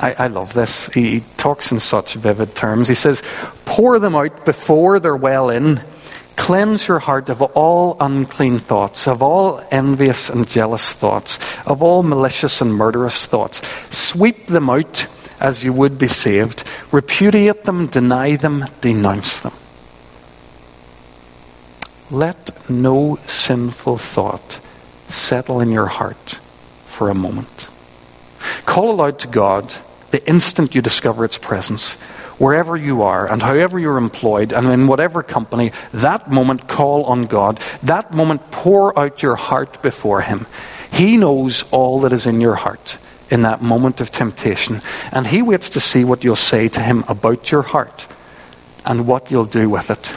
I, 0.00 0.14
I, 0.14 0.26
love 0.28 0.54
this. 0.54 0.86
He 0.88 1.22
talks 1.36 1.70
in 1.70 1.78
such 1.78 2.14
vivid 2.14 2.54
terms. 2.54 2.88
He 2.88 2.94
says, 2.94 3.22
Pour 3.66 3.98
them 3.98 4.14
out 4.14 4.46
before 4.46 4.98
they're 4.98 5.14
well 5.14 5.50
in. 5.50 5.82
Cleanse 6.36 6.88
your 6.88 7.00
heart 7.00 7.28
of 7.28 7.42
all 7.42 7.98
unclean 8.00 8.60
thoughts, 8.60 9.06
of 9.06 9.20
all 9.20 9.62
envious 9.70 10.30
and 10.30 10.48
jealous 10.48 10.94
thoughts, 10.94 11.38
of 11.66 11.82
all 11.82 12.02
malicious 12.02 12.62
and 12.62 12.74
murderous 12.74 13.26
thoughts. 13.26 13.60
Sweep 13.94 14.46
them 14.46 14.70
out 14.70 15.06
as 15.40 15.64
you 15.64 15.72
would 15.72 15.98
be 15.98 16.08
saved. 16.08 16.64
Repudiate 16.92 17.64
them, 17.64 17.86
deny 17.86 18.36
them, 18.36 18.66
denounce 18.80 19.40
them. 19.40 19.52
Let 22.10 22.68
no 22.68 23.16
sinful 23.26 23.98
thought 23.98 24.60
settle 25.08 25.60
in 25.60 25.70
your 25.70 25.86
heart 25.86 26.38
for 26.84 27.08
a 27.08 27.14
moment. 27.14 27.68
Call 28.66 28.90
aloud 28.90 29.18
to 29.20 29.28
God 29.28 29.72
the 30.10 30.26
instant 30.28 30.74
you 30.74 30.82
discover 30.82 31.24
its 31.24 31.38
presence. 31.38 31.92
Wherever 32.38 32.76
you 32.76 33.02
are 33.02 33.30
and 33.30 33.42
however 33.42 33.78
you're 33.78 33.98
employed 33.98 34.52
and 34.52 34.66
in 34.66 34.86
whatever 34.86 35.22
company, 35.22 35.72
that 35.92 36.30
moment 36.30 36.66
call 36.66 37.04
on 37.04 37.26
God. 37.26 37.58
That 37.82 38.12
moment 38.12 38.50
pour 38.50 38.98
out 38.98 39.22
your 39.22 39.36
heart 39.36 39.82
before 39.82 40.22
Him. 40.22 40.46
He 40.90 41.16
knows 41.16 41.64
all 41.70 42.00
that 42.00 42.12
is 42.12 42.26
in 42.26 42.40
your 42.40 42.56
heart 42.56 42.98
in 43.30 43.42
that 43.42 43.62
moment 43.62 44.00
of 44.00 44.10
temptation. 44.10 44.82
And 45.12 45.26
He 45.26 45.42
waits 45.42 45.70
to 45.70 45.80
see 45.80 46.04
what 46.04 46.24
you'll 46.24 46.36
say 46.36 46.68
to 46.68 46.80
Him 46.80 47.04
about 47.08 47.50
your 47.50 47.62
heart 47.62 48.06
and 48.84 49.06
what 49.06 49.30
you'll 49.30 49.44
do 49.44 49.70
with 49.70 49.90
it. 49.90 50.16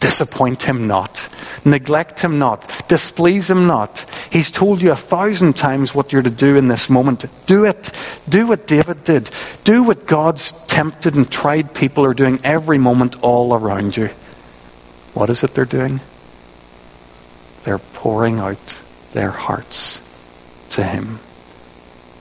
Disappoint 0.00 0.62
Him 0.62 0.86
not. 0.86 1.28
Neglect 1.64 2.20
Him 2.20 2.38
not. 2.38 2.66
Displease 2.88 3.50
Him 3.50 3.66
not. 3.66 4.06
He's 4.30 4.50
told 4.50 4.80
you 4.80 4.92
a 4.92 4.96
thousand 4.96 5.56
times 5.56 5.94
what 5.94 6.12
you're 6.12 6.22
to 6.22 6.30
do 6.30 6.56
in 6.56 6.68
this 6.68 6.88
moment. 6.88 7.26
Do 7.46 7.66
it. 7.66 7.92
Do 8.28 8.46
what 8.46 8.66
David 8.66 9.04
did. 9.04 9.30
Do 9.64 9.82
what 9.82 10.06
God's 10.06 10.52
tempted 10.66 11.14
and 11.14 11.30
tried 11.30 11.74
people 11.74 12.04
are 12.04 12.14
doing 12.14 12.40
every 12.42 12.78
moment 12.78 13.22
all 13.22 13.52
around 13.54 13.96
you. 13.96 14.08
What 15.12 15.28
is 15.28 15.44
it 15.44 15.54
they're 15.54 15.66
doing? 15.66 16.00
They're 17.64 17.78
pouring 17.78 18.38
out 18.38 18.80
their 19.12 19.30
hearts 19.30 20.00
to 20.70 20.82
Him 20.82 21.18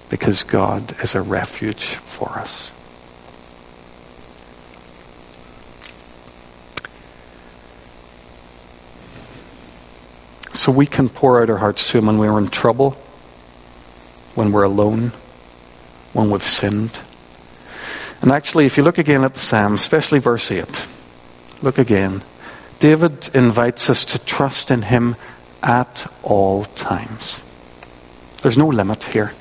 because 0.10 0.44
God 0.44 0.96
is 1.04 1.16
a 1.16 1.22
refuge 1.22 1.86
for 1.86 2.30
us. 2.40 2.72
So 10.54 10.72
we 10.72 10.86
can 10.86 11.08
pour 11.08 11.42
out 11.42 11.50
our 11.50 11.58
hearts 11.58 11.90
to 11.92 12.00
Him 12.00 12.08
when 12.08 12.18
we're 12.18 12.38
in 12.38 12.50
trouble, 12.50 12.92
when 14.36 14.52
we're 14.52 14.64
alone, 14.64 15.14
when 16.12 16.30
we've 16.30 16.44
sinned. 16.44 17.00
And 18.22 18.32
actually, 18.32 18.66
if 18.66 18.76
you 18.76 18.84
look 18.84 18.98
again 18.98 19.24
at 19.24 19.36
the 19.36 19.40
Psalm, 19.40 19.76
especially 19.76 20.20
verse 20.20 20.52
8, 20.52 20.86
look 21.62 21.78
again. 21.78 22.24
David 22.80 23.30
invites 23.34 23.90
us 23.90 24.04
to 24.06 24.20
trust 24.20 24.70
in 24.70 24.82
Him 24.82 25.16
at 25.64 26.12
all 26.24 26.66
times. 26.66 27.40
There's 28.42 28.58
no 28.58 28.68
limit 28.68 29.06
here 29.06 29.34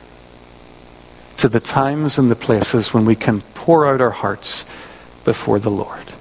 to 1.38 1.48
the 1.48 1.60
times 1.60 2.18
and 2.18 2.30
the 2.30 2.36
places 2.36 2.92
when 2.92 3.04
we 3.04 3.14
can 3.14 3.40
pour 3.54 3.86
out 3.86 4.00
our 4.00 4.10
hearts 4.10 4.64
before 5.24 5.58
the 5.58 5.70
Lord. 5.70 6.12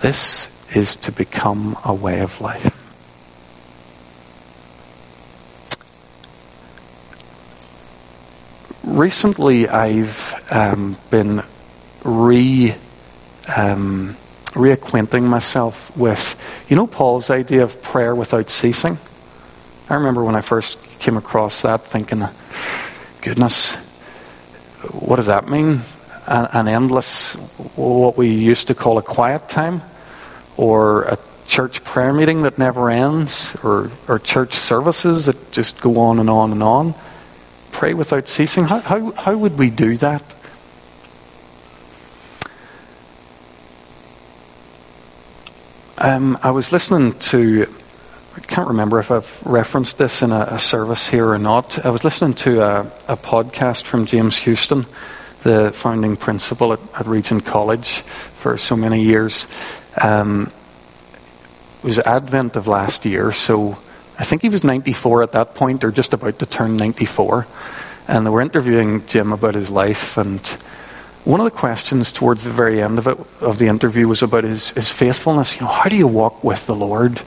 This 0.00 0.48
is 0.74 0.96
to 0.96 1.12
become 1.12 1.76
a 1.84 1.92
way 1.92 2.20
of 2.20 2.40
life. 2.40 2.76
Recently, 8.82 9.68
I've 9.68 10.34
um, 10.50 10.96
been 11.10 11.42
re 12.02 12.74
um, 13.56 14.16
reacquainting 14.52 15.22
myself 15.24 15.96
with, 15.96 16.66
you 16.68 16.76
know, 16.76 16.86
Paul's 16.86 17.30
idea 17.30 17.62
of 17.62 17.82
prayer 17.82 18.14
without 18.14 18.48
ceasing. 18.50 18.98
I 19.88 19.94
remember 19.94 20.24
when 20.24 20.34
I 20.34 20.40
first 20.40 20.82
came 20.98 21.16
across 21.16 21.62
that, 21.62 21.84
thinking, 21.84 22.22
goodness, 23.20 23.76
what 24.92 25.16
does 25.16 25.26
that 25.26 25.48
mean? 25.48 25.80
An, 26.26 26.48
an 26.52 26.68
endless, 26.68 27.34
what 27.76 28.16
we 28.16 28.28
used 28.28 28.68
to 28.68 28.74
call 28.74 28.98
a 28.98 29.02
quiet 29.02 29.48
time, 29.48 29.82
or 30.56 31.02
a 31.04 31.18
church 31.46 31.84
prayer 31.84 32.12
meeting 32.12 32.42
that 32.42 32.58
never 32.58 32.90
ends, 32.90 33.56
or, 33.64 33.90
or 34.08 34.18
church 34.18 34.54
services 34.54 35.26
that 35.26 35.52
just 35.52 35.80
go 35.80 35.98
on 35.98 36.18
and 36.18 36.30
on 36.30 36.52
and 36.52 36.62
on. 36.62 36.94
Pray 37.72 37.94
without 37.94 38.28
ceasing. 38.28 38.64
How, 38.64 38.80
how, 38.80 39.10
how 39.12 39.36
would 39.36 39.58
we 39.58 39.70
do 39.70 39.96
that? 39.98 40.34
Um, 45.98 46.38
I 46.42 46.50
was 46.50 46.72
listening 46.72 47.18
to 47.18 47.66
can't 48.46 48.68
remember 48.68 48.98
if 48.98 49.10
I've 49.10 49.46
referenced 49.46 49.98
this 49.98 50.22
in 50.22 50.32
a, 50.32 50.40
a 50.50 50.58
service 50.58 51.08
here 51.08 51.28
or 51.28 51.38
not. 51.38 51.84
I 51.84 51.90
was 51.90 52.04
listening 52.04 52.34
to 52.34 52.62
a, 52.62 52.80
a 53.08 53.16
podcast 53.16 53.84
from 53.84 54.06
James 54.06 54.36
Houston, 54.38 54.86
the 55.42 55.72
founding 55.72 56.16
principal 56.16 56.72
at, 56.72 56.80
at 56.98 57.06
Regent 57.06 57.44
College 57.44 58.00
for 58.00 58.56
so 58.58 58.76
many 58.76 59.02
years. 59.02 59.46
Um, 60.00 60.52
it 61.78 61.84
was 61.84 61.98
Advent 61.98 62.56
of 62.56 62.66
last 62.66 63.04
year, 63.04 63.32
so 63.32 63.78
I 64.18 64.24
think 64.24 64.42
he 64.42 64.48
was 64.48 64.64
94 64.64 65.22
at 65.22 65.32
that 65.32 65.54
point, 65.54 65.82
or 65.82 65.90
just 65.90 66.12
about 66.12 66.38
to 66.40 66.46
turn 66.46 66.76
94. 66.76 67.46
And 68.08 68.26
they 68.26 68.30
were 68.30 68.40
interviewing 68.40 69.06
Jim 69.06 69.32
about 69.32 69.54
his 69.54 69.70
life, 69.70 70.16
and 70.18 70.40
one 71.24 71.38
of 71.38 71.44
the 71.44 71.50
questions 71.50 72.10
towards 72.10 72.44
the 72.44 72.50
very 72.50 72.82
end 72.82 72.98
of 72.98 73.06
it, 73.06 73.18
of 73.40 73.58
the 73.58 73.68
interview, 73.68 74.08
was 74.08 74.22
about 74.22 74.44
his, 74.44 74.70
his 74.70 74.90
faithfulness. 74.90 75.54
You 75.54 75.62
know, 75.62 75.68
how 75.68 75.88
do 75.88 75.96
you 75.96 76.06
walk 76.06 76.42
with 76.42 76.66
the 76.66 76.74
Lord? 76.74 77.22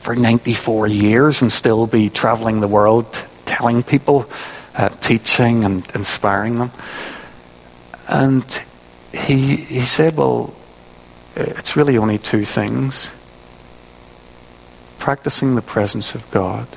For 0.00 0.16
94 0.16 0.88
years 0.88 1.42
and 1.42 1.52
still 1.52 1.86
be 1.86 2.10
traveling 2.10 2.60
the 2.60 2.68
world 2.68 3.22
telling 3.50 3.82
people, 3.82 4.30
uh, 4.74 4.88
teaching 5.00 5.64
and 5.64 5.88
inspiring 5.94 6.58
them. 6.58 6.70
And 8.08 8.44
he, 9.12 9.56
he 9.56 9.80
said, 9.80 10.16
Well, 10.16 10.54
it's 11.36 11.76
really 11.76 11.98
only 11.98 12.18
two 12.18 12.44
things 12.44 13.10
practicing 14.98 15.56
the 15.56 15.62
presence 15.62 16.14
of 16.14 16.30
God. 16.30 16.68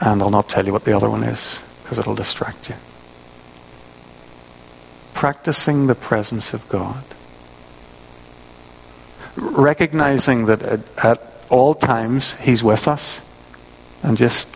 And 0.00 0.22
I'll 0.22 0.30
not 0.30 0.48
tell 0.48 0.64
you 0.64 0.72
what 0.72 0.84
the 0.84 0.96
other 0.96 1.10
one 1.10 1.24
is 1.24 1.60
because 1.82 1.98
it'll 1.98 2.14
distract 2.14 2.68
you. 2.68 2.76
Practicing 5.14 5.86
the 5.86 5.96
presence 5.96 6.54
of 6.54 6.68
God 6.68 7.04
recognizing 9.40 10.46
that 10.46 10.62
at, 10.62 10.80
at 11.04 11.22
all 11.48 11.74
times 11.74 12.34
He's 12.34 12.62
with 12.62 12.88
us 12.88 13.20
and 14.02 14.16
just 14.16 14.48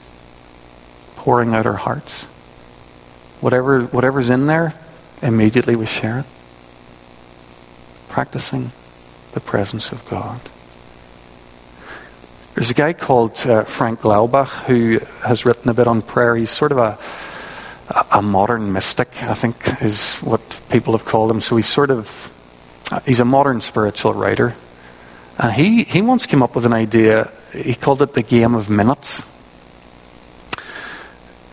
pouring 1.16 1.54
out 1.54 1.66
our 1.66 1.74
hearts. 1.74 2.24
Whatever, 3.40 3.82
whatever's 3.84 4.30
in 4.30 4.46
there, 4.46 4.74
immediately 5.20 5.76
we 5.76 5.86
share 5.86 6.20
it. 6.20 6.26
Practicing 8.08 8.72
the 9.32 9.40
presence 9.40 9.92
of 9.92 10.04
God. 10.08 10.40
There's 12.54 12.70
a 12.70 12.74
guy 12.74 12.92
called 12.92 13.38
uh, 13.46 13.64
Frank 13.64 14.00
Laubach 14.00 14.66
who 14.66 14.98
has 15.26 15.46
written 15.46 15.70
a 15.70 15.74
bit 15.74 15.86
on 15.86 16.02
prayer. 16.02 16.36
He's 16.36 16.50
sort 16.50 16.70
of 16.70 16.78
a, 16.78 16.98
a 18.10 18.20
modern 18.20 18.72
mystic, 18.72 19.22
I 19.22 19.34
think, 19.34 19.56
is 19.82 20.16
what 20.16 20.60
people 20.70 20.92
have 20.92 21.06
called 21.06 21.30
him. 21.30 21.40
So 21.40 21.56
he's 21.56 21.68
sort 21.68 21.90
of, 21.90 22.28
he's 23.06 23.20
a 23.20 23.24
modern 23.24 23.60
spiritual 23.62 24.12
writer. 24.12 24.54
And 25.38 25.52
he, 25.52 25.84
he 25.84 26.02
once 26.02 26.26
came 26.26 26.42
up 26.42 26.54
with 26.54 26.66
an 26.66 26.72
idea, 26.72 27.30
he 27.52 27.74
called 27.74 28.02
it 28.02 28.14
the 28.14 28.22
game 28.22 28.54
of 28.54 28.68
minutes. 28.68 29.22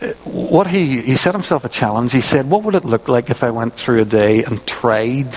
Uh, 0.02 0.12
what 0.24 0.66
he, 0.66 1.02
he 1.02 1.16
set 1.16 1.34
himself 1.34 1.64
a 1.64 1.68
challenge. 1.68 2.12
He 2.12 2.20
said, 2.20 2.48
What 2.48 2.62
would 2.62 2.74
it 2.74 2.84
look 2.84 3.08
like 3.08 3.30
if 3.30 3.42
I 3.42 3.50
went 3.50 3.74
through 3.74 4.00
a 4.00 4.04
day 4.04 4.44
and 4.44 4.64
tried 4.66 5.32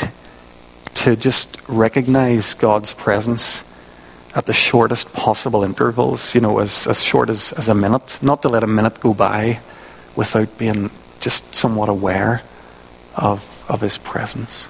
to 0.96 1.16
just 1.16 1.58
recognize 1.68 2.54
God's 2.54 2.94
presence 2.94 3.64
at 4.36 4.46
the 4.46 4.54
shortest 4.54 5.14
possible 5.14 5.64
intervals, 5.64 6.34
you 6.34 6.42
know, 6.42 6.60
as, 6.60 6.88
as 6.88 7.04
short 7.04 7.30
as, 7.30 7.54
as 7.54 7.70
a 7.70 7.76
minute, 7.76 8.18
not 8.22 8.42
to 8.42 8.50
let 8.50 8.64
a 8.64 8.68
minute 8.68 9.00
go 9.00 9.14
by 9.14 9.60
without 10.16 10.58
being 10.58 10.90
just 11.20 11.56
somewhat 11.56 11.90
aware 11.90 12.42
of, 13.16 13.66
of 13.70 13.82
his 13.82 13.98
presence. 13.98 14.70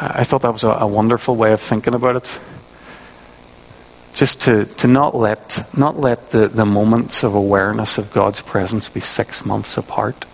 I 0.00 0.24
thought 0.24 0.42
that 0.42 0.52
was 0.52 0.64
a, 0.64 0.68
a 0.68 0.86
wonderful 0.86 1.36
way 1.36 1.52
of 1.52 1.60
thinking 1.60 1.94
about 1.94 2.16
it. 2.16 2.40
Just 4.14 4.42
to, 4.42 4.66
to 4.66 4.86
not 4.86 5.14
let, 5.14 5.76
not 5.76 5.98
let 5.98 6.30
the, 6.30 6.48
the 6.48 6.66
moments 6.66 7.22
of 7.24 7.34
awareness 7.34 7.98
of 7.98 8.12
God's 8.12 8.40
presence 8.40 8.88
be 8.88 9.00
six 9.00 9.44
months 9.44 9.76
apart. 9.76 10.26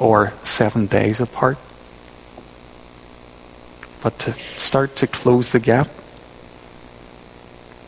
or 0.00 0.32
seven 0.42 0.86
days 0.86 1.20
apart. 1.20 1.58
But 4.02 4.18
to 4.20 4.32
start 4.56 4.96
to 4.96 5.06
close 5.06 5.52
the 5.52 5.60
gap, 5.60 5.86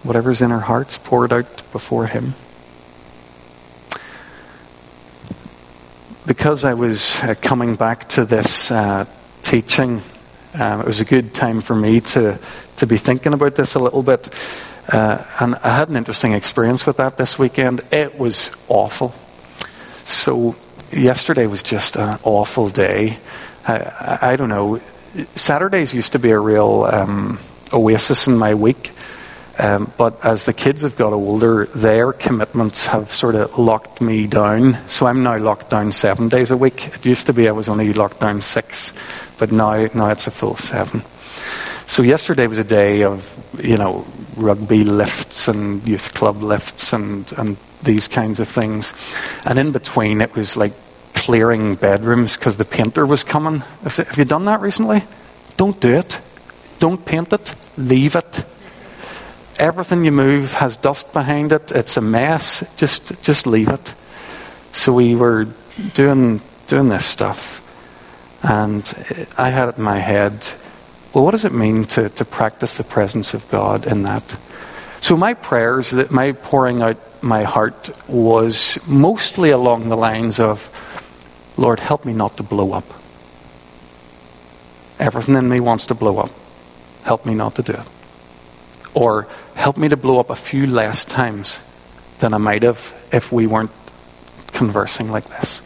whatever's 0.05 0.43
in 0.43 0.53
our 0.53 0.61
hearts, 0.61 0.99
pour 0.99 1.25
it 1.25 1.33
out 1.33 1.63
before 1.73 2.07
Him. 2.07 2.35
Because 6.27 6.65
I 6.65 6.75
was 6.75 7.21
uh, 7.21 7.35
coming 7.41 7.75
back 7.75 8.09
to 8.11 8.25
this 8.25 8.71
uh, 8.71 9.07
teaching, 9.43 10.03
um, 10.55 10.81
it 10.81 10.87
was 10.87 11.01
a 11.01 11.05
good 11.05 11.35
time 11.35 11.61
for 11.61 11.75
me 11.75 12.01
to, 12.01 12.39
to 12.77 12.87
be 12.87 12.97
thinking 12.97 13.33
about 13.33 13.57
this 13.57 13.75
a 13.75 13.81
little 13.81 14.03
bit. 14.03 14.29
Uh, 14.93 15.25
and 15.41 15.57
I 15.57 15.77
had 15.77 15.89
an 15.89 15.97
interesting 15.97 16.33
experience 16.33 16.87
with 16.87 16.99
that 16.99 17.17
this 17.17 17.39
weekend. 17.39 17.81
It 17.91 18.19
was 18.19 18.51
awful. 18.69 19.15
So, 20.05 20.55
yesterday 20.93 21.47
was 21.47 21.63
just 21.63 21.97
an 21.97 22.19
awful 22.23 22.69
day. 22.69 23.19
I, 23.67 24.19
I, 24.23 24.37
don't 24.37 24.49
know. 24.49 24.81
Saturdays 25.35 25.95
used 25.95 26.13
to 26.13 26.19
be 26.19 26.31
a 26.31 26.39
real 26.39 26.85
um, 26.85 27.39
oasis 27.73 28.27
in 28.27 28.37
my 28.37 28.55
week. 28.55 28.93
Um, 29.59 29.93
but 29.99 30.25
as 30.25 30.47
the 30.47 30.53
kids 30.53 30.83
have 30.83 30.97
got 30.97 31.13
older, 31.13 31.67
their 31.67 32.13
commitments 32.13 32.87
have 32.87 33.13
sort 33.13 33.35
of 33.35 33.59
locked 33.59 34.01
me 34.01 34.27
down. 34.27 34.79
So 34.89 35.07
I'm 35.07 35.23
now 35.23 35.39
locked 35.39 35.71
down 35.71 35.93
seven 35.93 36.29
days 36.29 36.51
a 36.51 36.57
week. 36.57 36.89
It 36.89 37.05
used 37.05 37.27
to 37.27 37.33
be 37.33 37.49
I 37.49 37.53
was 37.53 37.69
only 37.69 37.93
locked 37.93 38.21
down 38.21 38.41
six, 38.41 38.93
but 39.39 39.53
now 39.53 39.89
now 39.95 40.09
it's 40.09 40.27
a 40.27 40.31
full 40.31 40.57
seven. 40.57 41.03
So 41.87 42.03
yesterday 42.03 42.47
was 42.47 42.59
a 42.59 42.65
day 42.65 43.03
of 43.05 43.29
you 43.63 43.77
know 43.77 44.07
rugby 44.37 44.85
lifts 44.85 45.49
and 45.49 45.87
youth 45.87 46.15
club 46.15 46.43
lifts 46.43 46.95
and 46.95 47.31
and 47.37 47.59
these 47.83 48.09
kinds 48.09 48.41
of 48.41 48.49
things, 48.49 48.95
and 49.45 49.59
in 49.59 49.73
between 49.73 50.23
it 50.23 50.35
was 50.35 50.57
like 50.57 50.73
clearing 51.13 51.75
bedrooms 51.75 52.39
because 52.39 52.57
the 52.57 52.65
painter 52.65 53.05
was 53.05 53.23
coming. 53.23 53.61
Have, 53.83 53.97
have 53.97 54.17
you 54.17 54.25
done 54.25 54.47
that 54.47 54.61
recently? 54.61 55.03
Don't 55.59 55.79
do 55.79 55.93
it. 55.93 56.21
Don't 56.79 57.05
paint 57.05 57.33
it. 57.35 57.55
Leave 57.77 58.17
it 58.17 58.45
everything 59.63 60.05
you 60.05 60.11
move 60.11 60.55
has 60.55 60.77
dust 60.77 61.13
behind 61.13 61.53
it. 61.53 61.71
It's 61.71 61.97
a 61.97 62.01
mess. 62.01 62.65
Just 62.77 63.23
just 63.23 63.47
leave 63.47 63.69
it. 63.69 63.95
So 64.73 64.93
we 64.93 65.15
were 65.15 65.47
doing 65.95 66.43
doing 66.67 66.89
this 66.89 67.07
stuff, 67.07 67.63
and 68.43 68.83
I 69.39 69.51
had 69.51 69.69
it 69.69 69.79
in 69.79 69.85
my 69.85 69.99
head. 69.99 70.49
Well, 71.15 71.25
what 71.25 71.31
does 71.31 71.45
it 71.45 71.53
mean 71.53 71.85
to, 71.85 72.09
to 72.09 72.25
practice 72.25 72.79
the 72.79 72.85
presence 72.85 73.35
of 73.35 73.49
God 73.51 73.87
in 73.87 74.03
that? 74.03 74.37
So 75.01 75.17
my 75.17 75.35
prayers, 75.35 75.91
that 75.91 76.11
my 76.11 76.33
pouring 76.33 76.83
out 76.83 76.97
my 77.23 77.43
heart 77.43 77.91
was 78.09 78.79
mostly 78.89 79.51
along 79.51 79.89
the 79.89 79.97
lines 79.97 80.41
of, 80.41 80.71
Lord, 81.57 81.81
help 81.81 82.05
me 82.05 82.15
not 82.15 82.37
to 82.39 82.43
blow 82.43 82.73
up. 82.73 82.89
Everything 84.99 85.35
in 85.37 85.49
me 85.49 85.61
wants 85.61 85.87
to 85.87 85.95
blow 85.95 86.19
up. 86.19 86.31
Help 87.05 87.27
me 87.27 87.35
not 87.35 87.57
to 87.57 87.63
do 87.63 87.73
it. 87.73 87.87
Or 88.95 89.29
help 89.55 89.77
me 89.77 89.89
to 89.89 89.97
blow 89.97 90.21
up 90.21 90.31
a 90.31 90.37
few 90.37 90.67
less 90.67 91.05
times 91.05 91.61
than 92.21 92.35
I 92.35 92.39
might 92.39 92.63
have 92.63 92.95
if 93.13 93.33
we 93.33 93.47
weren't 93.47 93.71
conversing 94.49 95.11
like 95.11 95.25
this. 95.25 95.61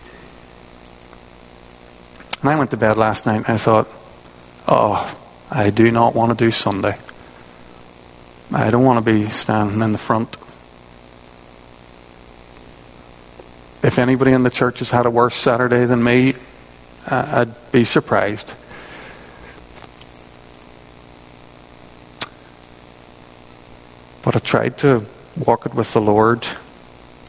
And 2.40 2.50
I 2.50 2.56
went 2.56 2.70
to 2.70 2.76
bed 2.76 2.96
last 2.96 3.26
night 3.26 3.36
and 3.36 3.48
I 3.48 3.56
thought, 3.56 3.88
oh, 4.68 5.18
I 5.50 5.70
do 5.70 5.90
not 5.90 6.14
want 6.14 6.36
to 6.36 6.44
do 6.44 6.50
Sunday. 6.50 6.96
I 8.52 8.70
don't 8.70 8.84
want 8.84 9.04
to 9.04 9.12
be 9.12 9.28
standing 9.30 9.82
in 9.82 9.92
the 9.92 9.98
front. 9.98 10.36
If 13.82 13.98
anybody 13.98 14.32
in 14.32 14.42
the 14.42 14.50
church 14.50 14.78
has 14.80 14.90
had 14.90 15.06
a 15.06 15.10
worse 15.10 15.34
Saturday 15.34 15.84
than 15.84 16.02
me, 16.02 16.34
I'd 17.06 17.72
be 17.72 17.84
surprised. 17.84 18.54
But 24.26 24.34
I 24.34 24.40
tried 24.40 24.76
to 24.78 25.04
walk 25.46 25.66
it 25.66 25.74
with 25.74 25.92
the 25.92 26.00
Lord. 26.00 26.44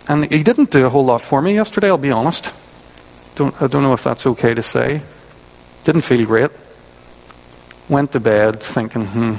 And 0.08 0.26
He 0.26 0.42
didn't 0.42 0.72
do 0.72 0.84
a 0.84 0.90
whole 0.90 1.06
lot 1.06 1.22
for 1.22 1.44
me 1.44 1.54
yesterday, 1.54 1.90
I'll 1.90 2.00
be 2.00 2.10
honest. 2.10 2.52
Don't, 3.36 3.54
I 3.62 3.68
don't 3.68 3.84
know 3.84 3.94
if 3.94 4.04
that's 4.04 4.26
okay 4.26 4.56
to 4.56 4.64
say. 4.64 5.04
Didn't 5.84 6.02
feel 6.02 6.26
great. 6.26 6.50
Went 7.88 8.14
to 8.14 8.20
bed 8.20 8.64
thinking, 8.64 9.06
hmm. 9.06 9.36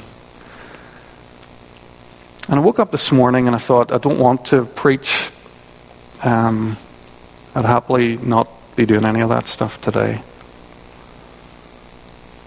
And 2.49 2.59
I 2.59 2.63
woke 2.63 2.79
up 2.79 2.93
this 2.93 3.11
morning 3.11 3.47
and 3.47 3.55
I 3.57 3.59
thought, 3.59 3.91
I 3.91 3.97
don't 3.97 4.19
want 4.19 4.45
to 4.45 4.63
preach. 4.63 5.29
Um, 6.23 6.77
I'd 7.53 7.65
happily 7.65 8.15
not 8.15 8.47
be 8.77 8.85
doing 8.85 9.03
any 9.03 9.19
of 9.19 9.27
that 9.27 9.49
stuff 9.49 9.81
today. 9.81 10.21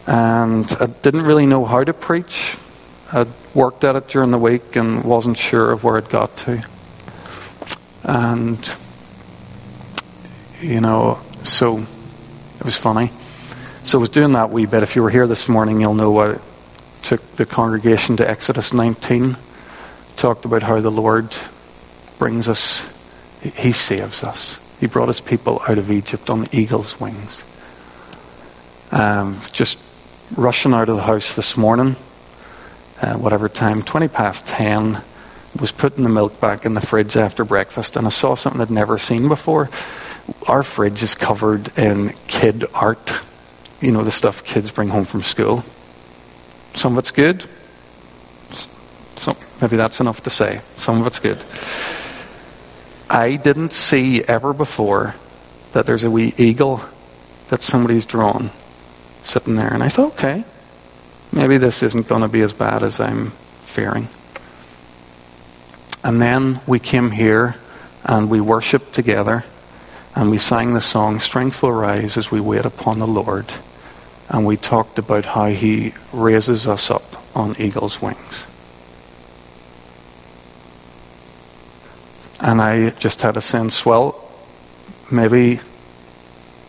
And 0.06 0.74
I 0.80 0.86
didn't 0.86 1.22
really 1.22 1.44
know 1.44 1.66
how 1.66 1.84
to 1.84 1.92
preach. 1.92 2.56
I'd 3.14 3.28
worked 3.54 3.84
at 3.84 3.94
it 3.94 4.08
during 4.08 4.30
the 4.30 4.38
week 4.38 4.74
and 4.74 5.04
wasn't 5.04 5.36
sure 5.36 5.70
of 5.70 5.84
where 5.84 5.98
it 5.98 6.08
got 6.08 6.34
to. 6.38 6.64
And, 8.04 8.74
you 10.60 10.80
know, 10.80 11.18
so 11.42 11.78
it 11.78 12.64
was 12.64 12.76
funny. 12.76 13.10
So 13.84 13.98
I 13.98 14.00
was 14.00 14.08
doing 14.08 14.32
that 14.32 14.48
wee 14.48 14.64
bit. 14.64 14.82
If 14.82 14.96
you 14.96 15.02
were 15.02 15.10
here 15.10 15.26
this 15.26 15.46
morning, 15.46 15.78
you'll 15.78 15.92
know 15.92 16.18
I 16.20 16.38
took 17.02 17.20
the 17.32 17.44
congregation 17.44 18.16
to 18.16 18.28
Exodus 18.28 18.72
19, 18.72 19.36
talked 20.16 20.46
about 20.46 20.62
how 20.62 20.80
the 20.80 20.90
Lord 20.90 21.36
brings 22.18 22.48
us, 22.48 22.90
He 23.42 23.72
saves 23.72 24.24
us. 24.24 24.58
He 24.80 24.86
brought 24.86 25.08
His 25.08 25.20
people 25.20 25.60
out 25.68 25.76
of 25.76 25.90
Egypt 25.90 26.30
on 26.30 26.44
the 26.44 26.56
eagle's 26.58 26.98
wings. 26.98 27.44
Um, 28.90 29.38
just 29.52 29.78
rushing 30.34 30.72
out 30.72 30.88
of 30.88 30.96
the 30.96 31.02
house 31.02 31.36
this 31.36 31.58
morning 31.58 31.96
uh, 33.02 33.14
whatever 33.14 33.48
time, 33.48 33.82
20 33.82 34.08
past 34.08 34.46
10, 34.46 35.02
was 35.58 35.72
putting 35.72 36.04
the 36.04 36.08
milk 36.08 36.40
back 36.40 36.64
in 36.64 36.74
the 36.74 36.80
fridge 36.80 37.16
after 37.16 37.44
breakfast, 37.44 37.96
and 37.96 38.06
I 38.06 38.10
saw 38.10 38.34
something 38.34 38.60
I'd 38.60 38.70
never 38.70 38.96
seen 38.96 39.28
before. 39.28 39.68
Our 40.46 40.62
fridge 40.62 41.02
is 41.02 41.14
covered 41.14 41.76
in 41.76 42.10
kid 42.28 42.64
art. 42.72 43.12
You 43.80 43.90
know, 43.90 44.04
the 44.04 44.12
stuff 44.12 44.44
kids 44.44 44.70
bring 44.70 44.88
home 44.88 45.04
from 45.04 45.22
school. 45.22 45.64
Some 46.74 46.92
of 46.92 46.98
it's 47.00 47.10
good. 47.10 47.44
So 49.16 49.36
maybe 49.60 49.76
that's 49.76 50.00
enough 50.00 50.22
to 50.22 50.30
say. 50.30 50.60
Some 50.78 51.00
of 51.00 51.06
it's 51.06 51.18
good. 51.18 51.38
I 53.10 53.36
didn't 53.36 53.72
see 53.72 54.22
ever 54.24 54.54
before 54.54 55.14
that 55.72 55.86
there's 55.86 56.04
a 56.04 56.10
wee 56.10 56.32
eagle 56.38 56.80
that 57.48 57.62
somebody's 57.62 58.06
drawn 58.06 58.50
sitting 59.22 59.56
there. 59.56 59.72
And 59.72 59.82
I 59.82 59.88
thought, 59.88 60.12
okay, 60.12 60.44
maybe 61.32 61.58
this 61.58 61.82
isn't 61.82 62.08
going 62.08 62.22
to 62.22 62.28
be 62.28 62.42
as 62.42 62.52
bad 62.52 62.82
as 62.82 63.00
I'm 63.00 63.30
fearing. 63.64 64.08
And 66.04 66.20
then 66.20 66.60
we 66.66 66.78
came 66.78 67.10
here 67.10 67.56
and 68.04 68.28
we 68.28 68.40
worshiped 68.40 68.92
together 68.92 69.44
and 70.14 70.30
we 70.30 70.38
sang 70.38 70.74
the 70.74 70.80
song, 70.80 71.20
Strength 71.20 71.62
Will 71.62 71.72
Rise 71.72 72.16
as 72.16 72.30
we 72.30 72.40
wait 72.40 72.66
upon 72.66 72.98
the 72.98 73.06
Lord. 73.06 73.46
And 74.28 74.44
we 74.44 74.56
talked 74.56 74.98
about 74.98 75.24
how 75.24 75.46
he 75.46 75.94
raises 76.12 76.66
us 76.66 76.90
up 76.90 77.02
on 77.36 77.56
eagle's 77.58 78.02
wings. 78.02 78.44
And 82.40 82.60
I 82.60 82.90
just 82.90 83.22
had 83.22 83.36
a 83.36 83.40
sense, 83.40 83.86
well, 83.86 84.28
maybe 85.10 85.60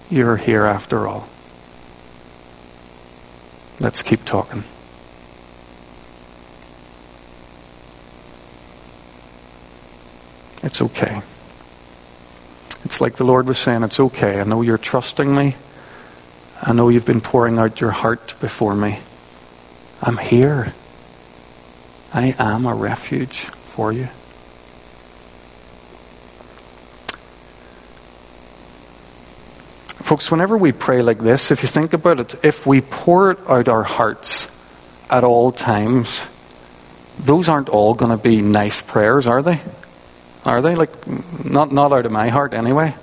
you're 0.10 0.38
here 0.38 0.66
after 0.66 1.08
all. 1.08 1.28
Let's 3.84 4.02
keep 4.02 4.24
talking. 4.24 4.64
It's 10.64 10.82
okay. 10.82 11.22
It's 12.86 13.02
like 13.02 13.16
the 13.16 13.26
Lord 13.26 13.46
was 13.46 13.58
saying, 13.58 13.84
it's 13.84 14.00
okay. 14.00 14.40
I 14.40 14.46
know 14.46 14.62
you're 14.62 14.78
trusting 14.78 15.36
me. 15.36 15.58
I 16.62 16.72
know 16.72 16.88
you've 16.88 17.06
been 17.06 17.20
pouring 17.20 17.60
out 17.60 17.82
your 17.82 17.92
heart 17.92 18.36
before 18.40 18.74
me. 18.74 19.00
I'm 20.02 20.16
here. 20.16 20.74
I 22.14 22.36
am 22.40 22.66
a 22.66 22.74
refuge 22.74 23.40
for 23.40 23.92
you. 23.92 24.08
Folks, 30.04 30.30
whenever 30.30 30.58
we 30.58 30.74
pray 30.74 31.02
like 31.02 31.20
this, 31.20 31.50
if 31.50 31.62
you 31.64 31.70
think 31.70 31.94
about 31.94 32.20
it, 32.20 32.36
if 32.44 32.66
we 32.66 32.82
pour 32.82 33.40
out 33.50 33.70
our 33.70 33.84
hearts 33.84 34.50
at 35.10 35.24
all 35.24 35.54
times, 35.54 36.22
those 37.20 37.48
aren't 37.48 37.70
all 37.70 37.94
going 37.94 38.12
to 38.12 38.22
be 38.22 38.42
nice 38.42 38.82
prayers, 38.82 39.28
are 39.28 39.42
they? 39.42 39.62
Are 40.44 40.62
they? 40.62 40.76
Like, 40.76 40.92
not, 41.46 41.72
not 41.72 41.94
out 41.94 42.06
of 42.06 42.12
my 42.12 42.28
heart 42.28 42.54
anyway. 42.54 42.94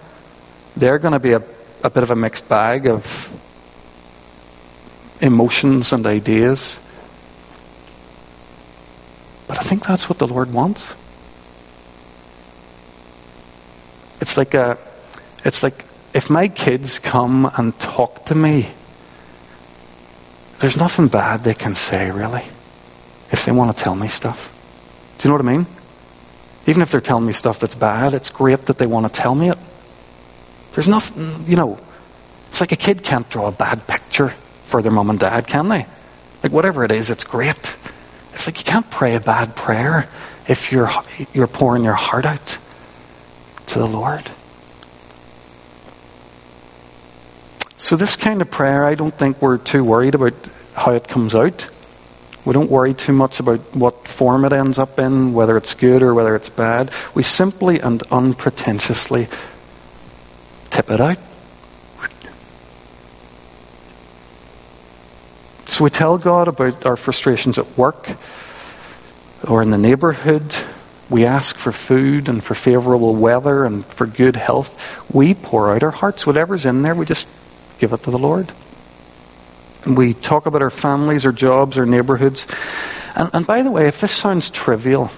They're 0.76 0.98
going 0.98 1.14
to 1.14 1.18
be 1.18 1.32
a, 1.32 1.42
a 1.82 1.88
bit 1.88 2.02
of 2.02 2.10
a 2.10 2.16
mixed 2.16 2.50
bag 2.50 2.86
of 2.86 3.02
emotions 5.22 5.94
and 5.94 6.04
ideas. 6.04 6.78
But 9.48 9.58
I 9.58 9.62
think 9.62 9.86
that's 9.86 10.10
what 10.10 10.18
the 10.18 10.28
Lord 10.28 10.52
wants. 10.52 10.94
It's 14.20 14.36
like 14.36 14.52
a, 14.52 14.76
it's 15.46 15.62
like 15.62 15.86
if 16.12 16.28
my 16.28 16.48
kids 16.48 16.98
come 16.98 17.50
and 17.56 17.78
talk 17.78 18.26
to 18.26 18.34
me, 18.34 18.68
there's 20.58 20.76
nothing 20.76 21.08
bad 21.08 21.44
they 21.44 21.54
can 21.54 21.74
say, 21.74 22.10
really, 22.10 22.42
if 23.30 23.44
they 23.44 23.52
want 23.52 23.76
to 23.76 23.82
tell 23.82 23.94
me 23.94 24.08
stuff. 24.08 24.56
Do 25.18 25.28
you 25.28 25.30
know 25.30 25.42
what 25.42 25.52
I 25.52 25.56
mean? 25.56 25.66
Even 26.66 26.82
if 26.82 26.90
they're 26.90 27.00
telling 27.00 27.26
me 27.26 27.32
stuff 27.32 27.60
that's 27.60 27.74
bad, 27.74 28.12
it's 28.14 28.30
great 28.30 28.66
that 28.66 28.78
they 28.78 28.86
want 28.86 29.06
to 29.06 29.20
tell 29.20 29.34
me 29.34 29.50
it. 29.50 29.58
There's 30.72 30.88
nothing, 30.88 31.48
you 31.48 31.56
know, 31.56 31.78
it's 32.48 32.60
like 32.60 32.72
a 32.72 32.76
kid 32.76 33.02
can't 33.02 33.28
draw 33.30 33.48
a 33.48 33.52
bad 33.52 33.86
picture 33.86 34.28
for 34.28 34.82
their 34.82 34.92
mum 34.92 35.10
and 35.10 35.18
dad, 35.18 35.46
can 35.46 35.68
they? 35.68 35.86
Like 36.42 36.52
whatever 36.52 36.84
it 36.84 36.90
is, 36.90 37.10
it's 37.10 37.24
great. 37.24 37.76
It's 38.32 38.46
like 38.46 38.58
you 38.58 38.64
can't 38.64 38.88
pray 38.90 39.14
a 39.14 39.20
bad 39.20 39.56
prayer 39.56 40.08
if 40.48 40.72
you're, 40.72 40.90
you're 41.32 41.46
pouring 41.46 41.84
your 41.84 41.94
heart 41.94 42.26
out 42.26 42.58
to 43.68 43.78
the 43.78 43.86
Lord. 43.86 44.30
So, 47.82 47.96
this 47.96 48.14
kind 48.14 48.42
of 48.42 48.50
prayer, 48.50 48.84
I 48.84 48.94
don't 48.94 49.12
think 49.12 49.40
we're 49.40 49.56
too 49.56 49.82
worried 49.82 50.14
about 50.14 50.34
how 50.74 50.92
it 50.92 51.08
comes 51.08 51.34
out. 51.34 51.66
We 52.44 52.52
don't 52.52 52.70
worry 52.70 52.92
too 52.92 53.14
much 53.14 53.40
about 53.40 53.74
what 53.74 54.06
form 54.06 54.44
it 54.44 54.52
ends 54.52 54.78
up 54.78 54.98
in, 54.98 55.32
whether 55.32 55.56
it's 55.56 55.72
good 55.72 56.02
or 56.02 56.12
whether 56.12 56.36
it's 56.36 56.50
bad. 56.50 56.92
We 57.14 57.22
simply 57.22 57.80
and 57.80 58.02
unpretentiously 58.10 59.28
tip 60.68 60.90
it 60.90 61.00
out. 61.00 61.16
So 65.68 65.82
we 65.82 65.90
tell 65.90 66.18
God 66.18 66.48
about 66.48 66.84
our 66.84 66.96
frustrations 66.96 67.56
at 67.56 67.78
work 67.78 68.10
or 69.48 69.62
in 69.62 69.70
the 69.70 69.78
neighborhood. 69.78 70.54
We 71.08 71.24
ask 71.24 71.56
for 71.56 71.72
food 71.72 72.28
and 72.28 72.44
for 72.44 72.54
favorable 72.54 73.16
weather 73.16 73.64
and 73.64 73.86
for 73.86 74.06
good 74.06 74.36
health. 74.36 75.12
We 75.12 75.32
pour 75.32 75.74
out 75.74 75.82
our 75.82 75.90
hearts. 75.90 76.26
Whatever's 76.26 76.66
in 76.66 76.82
there, 76.82 76.94
we 76.94 77.06
just 77.06 77.26
give 77.80 77.92
it 77.94 78.02
to 78.02 78.10
the 78.10 78.18
Lord. 78.18 78.52
We 79.86 80.12
talk 80.12 80.44
about 80.44 80.60
our 80.60 80.70
families, 80.70 81.24
our 81.24 81.32
jobs, 81.32 81.78
our 81.78 81.86
neighborhoods. 81.86 82.46
And, 83.16 83.30
and 83.32 83.46
by 83.46 83.62
the 83.62 83.70
way, 83.70 83.88
if 83.88 84.02
this 84.02 84.12
sounds 84.12 84.50
trivial, 84.50 85.10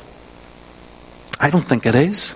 I 1.41 1.51
don't 1.51 1.65
think 1.65 1.85
it 1.85 1.97
is. 1.97 2.31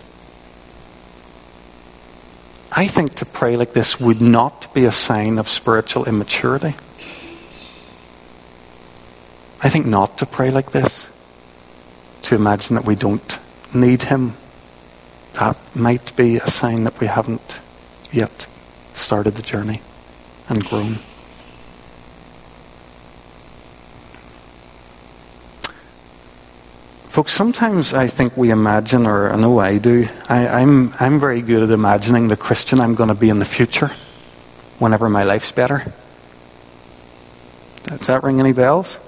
I 2.72 2.88
think 2.88 3.14
to 3.14 3.24
pray 3.24 3.56
like 3.56 3.72
this 3.72 4.00
would 4.00 4.20
not 4.20 4.74
be 4.74 4.84
a 4.84 4.92
sign 4.92 5.38
of 5.38 5.48
spiritual 5.48 6.04
immaturity. 6.04 6.74
I 9.62 9.68
think 9.70 9.86
not 9.86 10.18
to 10.18 10.26
pray 10.26 10.50
like 10.50 10.72
this, 10.72 11.06
to 12.24 12.34
imagine 12.34 12.74
that 12.74 12.84
we 12.84 12.96
don't 12.96 13.38
need 13.72 14.02
Him, 14.02 14.34
that 15.34 15.56
might 15.74 16.14
be 16.16 16.36
a 16.36 16.48
sign 16.48 16.84
that 16.84 16.98
we 17.00 17.06
haven't 17.06 17.60
yet 18.12 18.46
started 18.94 19.36
the 19.36 19.42
journey 19.42 19.80
and 20.48 20.64
grown. 20.64 20.98
Folks, 27.16 27.32
sometimes 27.32 27.94
I 27.94 28.08
think 28.08 28.36
we 28.36 28.50
imagine, 28.50 29.06
or 29.06 29.32
I 29.32 29.36
know 29.36 29.58
I 29.58 29.78
do, 29.78 30.06
I, 30.28 30.48
I'm, 30.48 30.92
I'm 31.00 31.18
very 31.18 31.40
good 31.40 31.62
at 31.62 31.70
imagining 31.70 32.28
the 32.28 32.36
Christian 32.36 32.78
I'm 32.78 32.94
going 32.94 33.08
to 33.08 33.14
be 33.14 33.30
in 33.30 33.38
the 33.38 33.46
future 33.46 33.90
whenever 34.78 35.08
my 35.08 35.24
life's 35.24 35.50
better. 35.50 35.82
Does 37.84 38.06
that 38.08 38.22
ring 38.22 38.38
any 38.38 38.52
bells? 38.52 38.98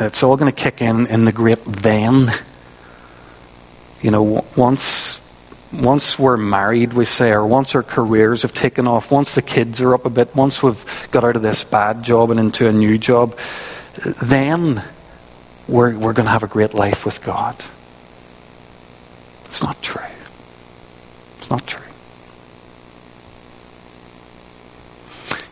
It's 0.00 0.22
all 0.22 0.36
going 0.36 0.52
to 0.52 0.56
kick 0.56 0.82
in 0.82 1.06
in 1.06 1.24
the 1.24 1.32
great 1.32 1.64
then. 1.64 2.30
You 4.02 4.10
know, 4.10 4.44
once 4.56 5.17
once 5.88 6.18
we're 6.18 6.36
married, 6.36 6.92
we 6.92 7.06
say, 7.06 7.30
or 7.30 7.46
once 7.46 7.74
our 7.74 7.82
careers 7.82 8.42
have 8.42 8.52
taken 8.52 8.86
off, 8.86 9.10
once 9.10 9.34
the 9.34 9.40
kids 9.40 9.80
are 9.80 9.94
up 9.94 10.04
a 10.04 10.10
bit, 10.10 10.36
once 10.36 10.62
we've 10.62 11.08
got 11.10 11.24
out 11.24 11.34
of 11.34 11.40
this 11.40 11.64
bad 11.64 12.02
job 12.02 12.30
and 12.30 12.38
into 12.38 12.68
a 12.68 12.72
new 12.72 12.98
job, 12.98 13.34
then 14.22 14.84
we're, 15.66 15.96
we're 15.96 16.12
going 16.12 16.26
to 16.26 16.30
have 16.30 16.42
a 16.42 16.46
great 16.46 16.74
life 16.74 17.06
with 17.06 17.24
God. 17.24 17.56
It's 19.46 19.62
not 19.62 19.80
true. 19.80 20.04
It's 21.38 21.48
not 21.48 21.66
true. 21.66 21.80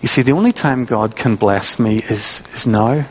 You 0.02 0.08
see, 0.08 0.20
the 0.20 0.32
only 0.32 0.52
time 0.52 0.84
God 0.84 1.16
can 1.16 1.36
bless 1.36 1.78
me 1.78 1.96
is, 1.96 2.42
is 2.52 2.66
now. 2.66 3.06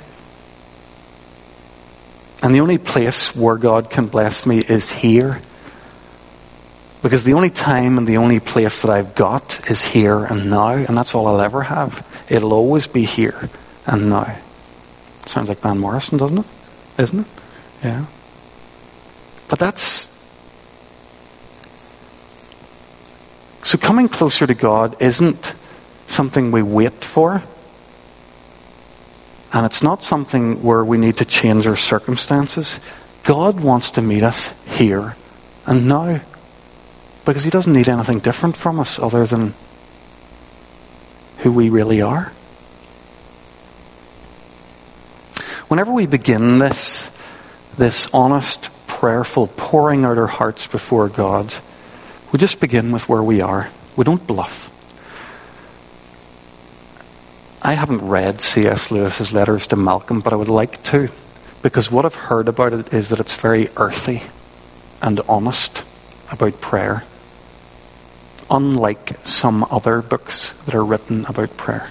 And 2.44 2.54
the 2.54 2.60
only 2.60 2.78
place 2.78 3.36
where 3.36 3.58
God 3.58 3.90
can 3.90 4.06
bless 4.06 4.46
me 4.46 4.60
is 4.60 4.92
here. 4.92 5.42
Because 7.06 7.24
the 7.24 7.34
only 7.34 7.52
time 7.52 8.00
and 8.00 8.08
the 8.08 8.18
only 8.18 8.40
place 8.40 8.82
that 8.82 8.90
I've 8.90 9.14
got 9.14 9.70
is 9.70 9.84
here 9.84 10.26
and 10.26 10.50
now, 10.50 10.70
and 10.70 10.98
that's 10.98 11.14
all 11.14 11.28
I'll 11.28 11.40
ever 11.40 11.62
have. 11.62 12.26
It'll 12.32 12.52
always 12.52 12.88
be 12.88 13.04
here 13.04 13.48
and 13.86 14.10
now. 14.10 14.36
Sounds 15.28 15.48
like 15.48 15.60
Van 15.60 15.78
Morrison, 15.78 16.18
doesn't 16.18 16.40
it? 16.40 16.46
Isn't 16.98 17.20
it? 17.20 17.28
Yeah. 17.84 18.06
But 19.48 19.60
that's. 19.60 20.08
So 23.64 23.78
coming 23.78 24.10
closer 24.10 24.48
to 24.48 24.56
God 24.56 25.00
isn't 25.00 25.54
something 26.08 26.52
we 26.52 26.64
wait 26.64 27.06
for. 27.06 27.44
And 29.54 29.64
it's 29.64 29.84
not 29.84 30.02
something 30.02 30.64
where 30.64 30.84
we 30.84 30.98
need 30.98 31.18
to 31.18 31.26
change 31.26 31.68
our 31.68 31.76
circumstances. 31.76 32.80
God 33.26 33.60
wants 33.60 33.92
to 33.92 34.02
meet 34.02 34.24
us 34.24 34.60
here 34.66 35.16
and 35.68 35.88
now. 35.88 36.22
Because 37.26 37.44
He 37.44 37.50
doesn't 37.50 37.74
need 37.74 37.90
anything 37.90 38.20
different 38.20 38.56
from 38.56 38.80
us 38.80 39.00
other 39.00 39.26
than 39.26 39.54
who 41.40 41.52
we 41.52 41.70
really 41.70 42.02
are. 42.02 42.32
Whenever 45.68 45.92
we 45.92 46.06
begin 46.06 46.60
this, 46.60 47.10
this 47.78 48.08
honest, 48.14 48.70
prayerful 48.88 49.48
pouring 49.58 50.06
out 50.06 50.18
our 50.18 50.28
hearts 50.28 50.68
before 50.68 51.10
God, 51.10 51.54
we 52.32 52.40
just 52.40 52.60
begin 52.60 52.92
with 52.92 53.10
where 53.10 53.24
we 53.24 53.42
are. 53.42 53.70
We 53.96 54.04
don't 54.04 54.26
bluff. 54.28 54.72
I 57.62 57.74
haven't 57.74 58.08
read 58.08 58.42
C.S. 58.42 58.92
Lewis's 58.92 59.32
letters 59.32 59.66
to 59.68 59.76
Malcolm, 59.76 60.20
but 60.20 60.34
I 60.34 60.36
would 60.36 60.48
like 60.48 60.84
to, 60.84 61.10
because 61.64 61.90
what 61.90 62.06
I've 62.06 62.14
heard 62.14 62.48
about 62.48 62.74
it 62.74 62.94
is 62.94 63.10
that 63.10 63.20
it's 63.20 63.36
very 63.36 63.70
earthy 63.76 64.22
and 65.02 65.20
honest 65.28 65.84
about 66.32 66.62
prayer, 66.62 67.04
unlike 68.50 69.18
some 69.26 69.66
other 69.70 70.02
books 70.02 70.52
that 70.66 70.76
are 70.76 70.84
written 70.84 71.26
about 71.26 71.56
prayer. 71.58 71.90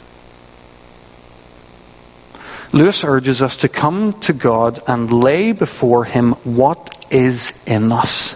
Lewis 2.73 3.05
urges 3.05 3.41
us 3.41 3.57
to 3.59 3.69
come 3.69 4.19
to 4.21 4.33
God 4.33 4.81
and 4.89 5.13
lay 5.13 5.53
before 5.53 6.05
Him 6.05 6.33
what 6.43 7.05
is 7.11 7.53
in 7.67 7.93
us, 7.93 8.35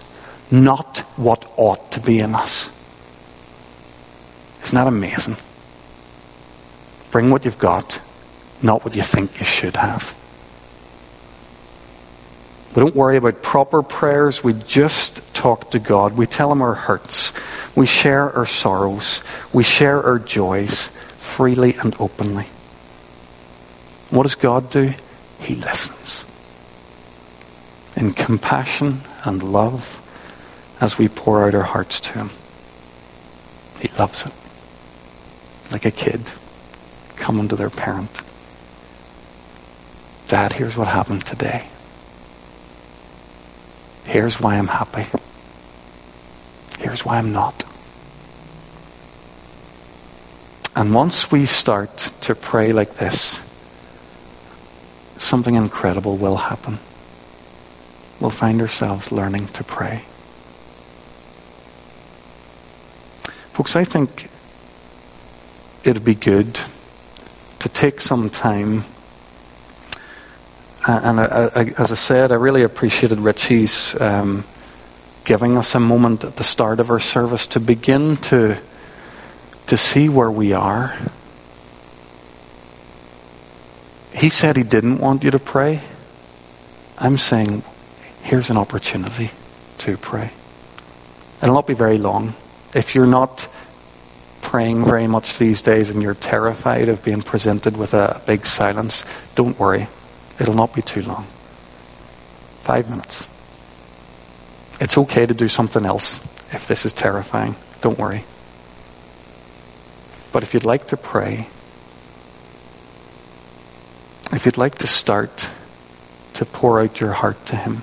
not 0.51 0.99
what 1.17 1.51
ought 1.57 1.91
to 1.93 2.01
be 2.01 2.21
in 2.21 2.35
us. 2.35 2.71
Isn't 4.63 4.75
that 4.75 4.87
amazing? 4.87 5.37
Bring 7.11 7.31
what 7.31 7.45
you've 7.45 7.59
got, 7.59 8.01
not 8.63 8.85
what 8.85 8.95
you 8.95 9.03
think 9.03 9.41
you 9.41 9.47
should 9.47 9.77
have. 9.77 10.18
We 12.79 12.85
don't 12.85 12.95
worry 12.95 13.17
about 13.17 13.43
proper 13.43 13.83
prayers. 13.83 14.45
We 14.45 14.53
just 14.53 15.35
talk 15.35 15.73
to 15.73 15.81
God. 15.81 16.17
We 16.17 16.27
tell 16.27 16.53
Him 16.53 16.63
our 16.63 16.75
hurts. 16.75 17.33
We 17.75 17.87
share 17.87 18.31
our 18.31 18.47
sorrows. 18.47 19.21
We 19.53 19.65
share 19.65 20.01
our 20.01 20.21
joys 20.21 20.87
freely 20.87 21.75
and 21.83 21.97
openly. 21.99 22.45
What 24.11 24.23
does 24.23 24.37
God 24.37 24.71
do? 24.71 24.95
He 25.41 25.57
listens. 25.57 26.25
In 27.97 28.13
compassion 28.13 29.01
and 29.25 29.43
love 29.43 29.99
as 30.81 30.99
we 30.99 31.09
pour 31.09 31.49
out 31.49 31.57
our 31.57 31.63
hearts 31.63 31.99
to 31.99 32.13
Him. 32.13 32.31
He 33.81 33.89
loves 33.99 34.25
it. 34.25 34.33
Like 35.73 35.85
a 35.85 35.91
kid 35.91 36.21
coming 37.17 37.49
to 37.49 37.57
their 37.57 37.71
parent. 37.71 38.21
Dad, 40.29 40.53
here's 40.53 40.77
what 40.77 40.87
happened 40.87 41.27
today. 41.27 41.67
Here's 44.09 44.41
why 44.41 44.57
I'm 44.57 44.69
happy. 44.69 45.05
Here's 46.79 47.05
why 47.05 47.19
I'm 47.19 47.31
not. 47.31 47.63
And 50.75 50.95
once 50.95 51.31
we 51.31 51.45
start 51.45 52.11
to 52.23 52.35
pray 52.35 52.73
like 52.73 52.95
this, 52.95 53.39
something 55.19 55.57
incredible 55.57 56.17
will 56.17 56.37
happen. 56.37 56.79
We'll 58.19 58.31
find 58.31 58.63
ourselves 58.63 59.13
learning 59.13 59.49
to 59.49 59.63
pray. 59.63 60.05
Folks, 63.53 63.77
I 63.77 63.85
think 63.85 64.31
it'd 65.85 66.05
be 66.05 66.15
good 66.15 66.61
to 67.59 67.69
take 67.69 68.01
some 68.01 68.31
time. 68.31 68.85
Uh, 70.89 71.01
and 71.05 71.21
I, 71.21 71.25
I, 71.55 71.65
as 71.77 71.93
I 71.93 71.97
said, 71.97 72.33
I 72.33 72.37
really 72.37 72.63
appreciated 72.63 73.19
Richie's 73.21 73.95
um, 74.01 74.45
giving 75.27 75.59
us 75.59 75.75
a 75.75 75.81
moment 75.81 76.25
at 76.25 76.37
the 76.37 76.45
start 76.45 76.81
of 76.81 76.91
our 76.91 76.99
service 76.99 77.47
to 77.49 77.61
begin 77.61 78.17
to, 78.17 78.57
to 79.67 79.77
see 79.77 80.09
where 80.09 80.31
we 80.31 80.55
are. 80.55 80.97
He 84.15 84.31
said 84.31 84.57
he 84.57 84.63
didn't 84.63 84.97
want 84.97 85.25
you 85.25 85.31
to 85.31 85.39
pray. 85.39 85.83
I'm 86.97 87.19
saying, 87.19 87.65
here's 88.23 88.49
an 88.49 88.57
opportunity 88.57 89.31
to 89.79 89.99
pray. 89.99 90.31
It'll 91.43 91.55
not 91.55 91.67
be 91.67 91.75
very 91.75 91.99
long. 91.99 92.33
If 92.75 92.95
you're 92.95 93.07
not 93.07 93.47
praying 94.41 94.87
very 94.87 95.07
much 95.07 95.37
these 95.37 95.61
days 95.61 95.91
and 95.91 96.03
you're 96.03 96.15
terrified 96.15 96.89
of 96.89 97.05
being 97.05 97.21
presented 97.21 97.77
with 97.77 97.93
a 97.93 98.23
big 98.27 98.47
silence, 98.47 99.05
don't 99.35 99.59
worry. 99.59 99.89
It'll 100.41 100.55
not 100.55 100.75
be 100.75 100.83
too 100.83 101.03
long. 101.03 101.25
Five 102.63 102.89
minutes. 102.89 103.27
It's 104.81 104.97
okay 104.97 105.27
to 105.27 105.35
do 105.35 105.49
something 105.49 105.85
else 105.85 106.19
if 106.53 106.67
this 106.67 106.87
is 106.87 106.93
terrifying. 106.93 107.57
Don't 107.81 107.99
worry. 107.99 108.25
But 110.33 110.43
if 110.43 110.55
you'd 110.55 110.65
like 110.65 110.87
to 110.89 110.97
pray, 110.97 111.49
if 114.33 114.43
you'd 114.45 114.59
like 114.59 114.79
to 114.79 114.87
start 114.87 115.51
to 116.35 116.45
pour 116.45 116.81
out 116.81 117.01
your 117.01 117.13
heart 117.13 117.45
to 117.47 117.57
Him, 117.57 117.83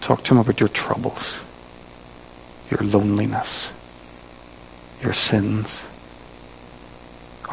talk 0.00 0.22
to 0.24 0.34
Him 0.34 0.38
about 0.38 0.60
your 0.60 0.68
troubles, 0.68 1.40
your 2.70 2.80
loneliness, 2.80 3.70
your 5.02 5.14
sins, 5.14 5.86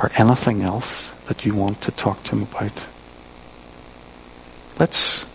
or 0.06 0.12
anything 0.18 0.62
else 0.62 1.10
that 1.26 1.46
you 1.46 1.56
want 1.56 1.82
to 1.82 1.92
talk 1.92 2.22
to 2.24 2.36
Him 2.36 2.44
about. 2.44 2.86
Let's, 4.80 5.26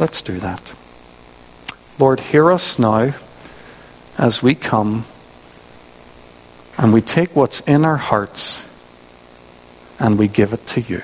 let's 0.00 0.20
do 0.20 0.40
that. 0.40 0.72
Lord, 1.96 2.18
hear 2.18 2.50
us 2.50 2.76
now 2.76 3.14
as 4.18 4.42
we 4.42 4.56
come 4.56 5.04
and 6.76 6.92
we 6.92 7.00
take 7.02 7.36
what's 7.36 7.60
in 7.60 7.84
our 7.84 7.98
hearts 7.98 8.60
and 10.00 10.18
we 10.18 10.26
give 10.26 10.52
it 10.52 10.66
to 10.68 10.80
you. 10.80 11.02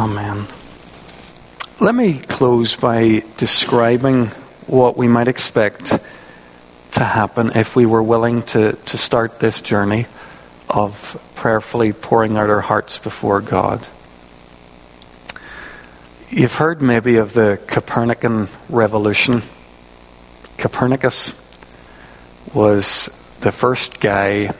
Amen. 0.00 0.46
Let 1.78 1.94
me 1.94 2.20
close 2.20 2.74
by 2.74 3.22
describing 3.36 4.28
what 4.66 4.96
we 4.96 5.08
might 5.08 5.28
expect 5.28 5.88
to 6.92 7.04
happen 7.04 7.52
if 7.54 7.76
we 7.76 7.84
were 7.84 8.02
willing 8.02 8.42
to, 8.44 8.72
to 8.72 8.96
start 8.96 9.40
this 9.40 9.60
journey 9.60 10.06
of 10.70 11.20
prayerfully 11.34 11.92
pouring 11.92 12.38
out 12.38 12.48
our 12.48 12.62
hearts 12.62 12.96
before 12.96 13.42
God. 13.42 13.86
You've 16.30 16.54
heard 16.54 16.80
maybe 16.80 17.16
of 17.16 17.34
the 17.34 17.60
Copernican 17.66 18.48
revolution. 18.70 19.42
Copernicus 20.56 21.34
was 22.54 23.10
the 23.42 23.52
first 23.52 24.00
guy 24.00 24.54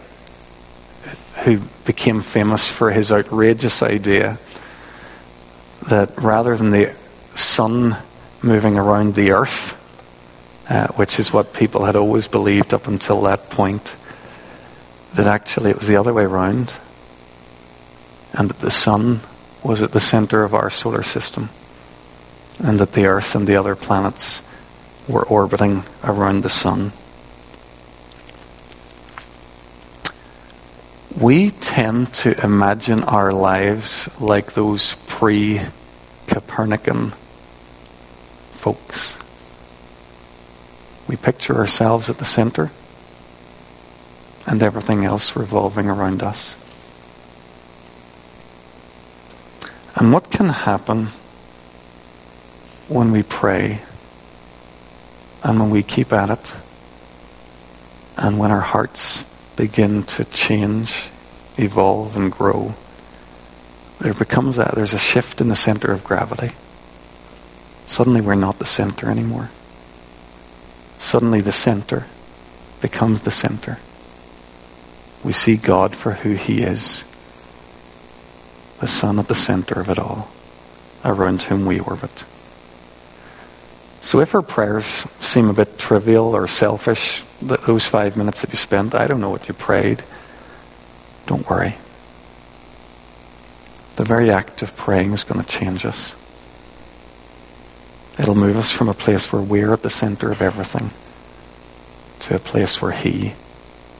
who 1.45 1.61
became 1.86 2.20
famous 2.20 2.70
for 2.70 2.91
his 2.91 3.11
outrageous 3.11 3.82
idea 3.82 4.38
that 5.91 6.16
rather 6.18 6.57
than 6.57 6.70
the 6.70 6.95
sun 7.34 7.97
moving 8.43 8.78
around 8.78 9.14
the 9.14 9.32
earth, 9.32 9.76
uh, 10.70 10.86
which 10.95 11.18
is 11.18 11.32
what 11.32 11.53
people 11.53 11.84
had 11.84 11.97
always 11.97 12.26
believed 12.26 12.72
up 12.72 12.86
until 12.86 13.20
that 13.22 13.51
point, 13.51 13.95
that 15.14 15.26
actually 15.26 15.70
it 15.70 15.76
was 15.76 15.88
the 15.88 15.97
other 15.97 16.14
way 16.14 16.24
around, 16.24 16.74
and 18.32 18.49
that 18.49 18.61
the 18.61 18.70
sun 18.70 19.20
was 19.62 19.82
at 19.82 19.93
the 19.93 20.01
center 20.01 20.45
of 20.45 20.55
our 20.55 20.70
solar 20.70 21.03
system, 21.03 21.51
and 22.62 22.78
that 22.78 22.93
the 22.93 23.07
earth 23.07 23.34
and 23.34 23.47
the 23.47 23.57
other 23.57 23.76
planets 23.76 24.43
were 25.09 25.24
orbiting 25.24 25.82
around 26.05 26.43
the 26.43 26.49
sun. 26.49 26.93
We 31.20 31.51
tend 31.51 32.14
to 32.14 32.43
imagine 32.43 33.03
our 33.05 33.32
lives 33.32 34.09
like 34.20 34.55
those 34.55 34.95
pre 35.09 35.61
Copernican 36.30 37.10
folks. 38.52 39.16
We 41.08 41.16
picture 41.16 41.56
ourselves 41.56 42.08
at 42.08 42.18
the 42.18 42.24
center 42.24 42.70
and 44.46 44.62
everything 44.62 45.04
else 45.04 45.34
revolving 45.34 45.90
around 45.90 46.22
us. 46.22 46.54
And 49.96 50.12
what 50.12 50.30
can 50.30 50.50
happen 50.50 51.06
when 52.86 53.10
we 53.10 53.24
pray 53.24 53.80
and 55.42 55.58
when 55.58 55.70
we 55.70 55.82
keep 55.82 56.12
at 56.12 56.30
it 56.30 56.54
and 58.16 58.38
when 58.38 58.52
our 58.52 58.60
hearts 58.60 59.24
begin 59.56 60.04
to 60.04 60.24
change, 60.26 61.10
evolve, 61.58 62.16
and 62.16 62.30
grow? 62.30 62.74
There 64.01 64.14
becomes 64.14 64.57
that. 64.57 64.74
there's 64.74 64.94
a 64.94 64.98
shift 64.98 65.40
in 65.40 65.48
the 65.48 65.57
center 65.57 65.92
of 65.92 66.05
gravity. 66.05 66.53
Suddenly 67.86 68.22
we're 68.22 68.34
not 68.34 68.59
the 68.59 68.64
center 68.64 69.11
anymore. 69.11 69.51
Suddenly 70.98 71.42
the 71.42 71.53
center 71.53 72.07
becomes 72.80 73.22
the 73.22 73.30
center. 73.30 73.78
We 75.22 75.34
see 75.34 75.57
God 75.57 75.94
for 75.94 76.12
who 76.12 76.34
He 76.34 76.62
is, 76.62 77.05
the 78.80 78.88
Son 78.88 79.18
at 79.18 79.28
the 79.28 79.34
center 79.34 79.80
of 79.80 79.90
it 79.90 79.98
all, 79.98 80.28
around 81.05 81.42
whom 81.42 81.66
we 81.66 81.78
orbit. 81.78 82.24
So 84.01 84.20
if 84.20 84.34
our 84.34 84.40
prayers 84.40 84.86
seem 85.20 85.51
a 85.51 85.53
bit 85.53 85.78
trivial 85.78 86.34
or 86.34 86.48
selfish, 86.48 87.22
those 87.42 87.84
five 87.84 88.16
minutes 88.16 88.40
that 88.40 88.51
you 88.51 88.57
spent, 88.57 88.94
I 88.94 89.07
don't 89.07 89.20
know 89.20 89.28
what 89.28 89.46
you 89.46 89.53
prayed. 89.53 90.03
Don't 91.26 91.48
worry. 91.51 91.74
The 94.01 94.07
very 94.07 94.30
act 94.30 94.62
of 94.62 94.74
praying 94.76 95.12
is 95.12 95.24
going 95.24 95.44
to 95.44 95.46
change 95.46 95.84
us. 95.84 96.14
It'll 98.18 98.34
move 98.34 98.57
us 98.57 98.72
from 98.72 98.88
a 98.88 98.94
place 98.94 99.30
where 99.30 99.42
we're 99.42 99.74
at 99.74 99.82
the 99.82 99.90
center 99.90 100.32
of 100.32 100.40
everything 100.40 100.90
to 102.20 102.34
a 102.34 102.38
place 102.38 102.80
where 102.80 102.92
He 102.92 103.34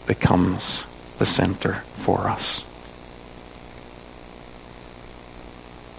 becomes 0.07 0.87
the 1.19 1.27
center 1.27 1.81
for 1.97 2.31
us. 2.31 2.65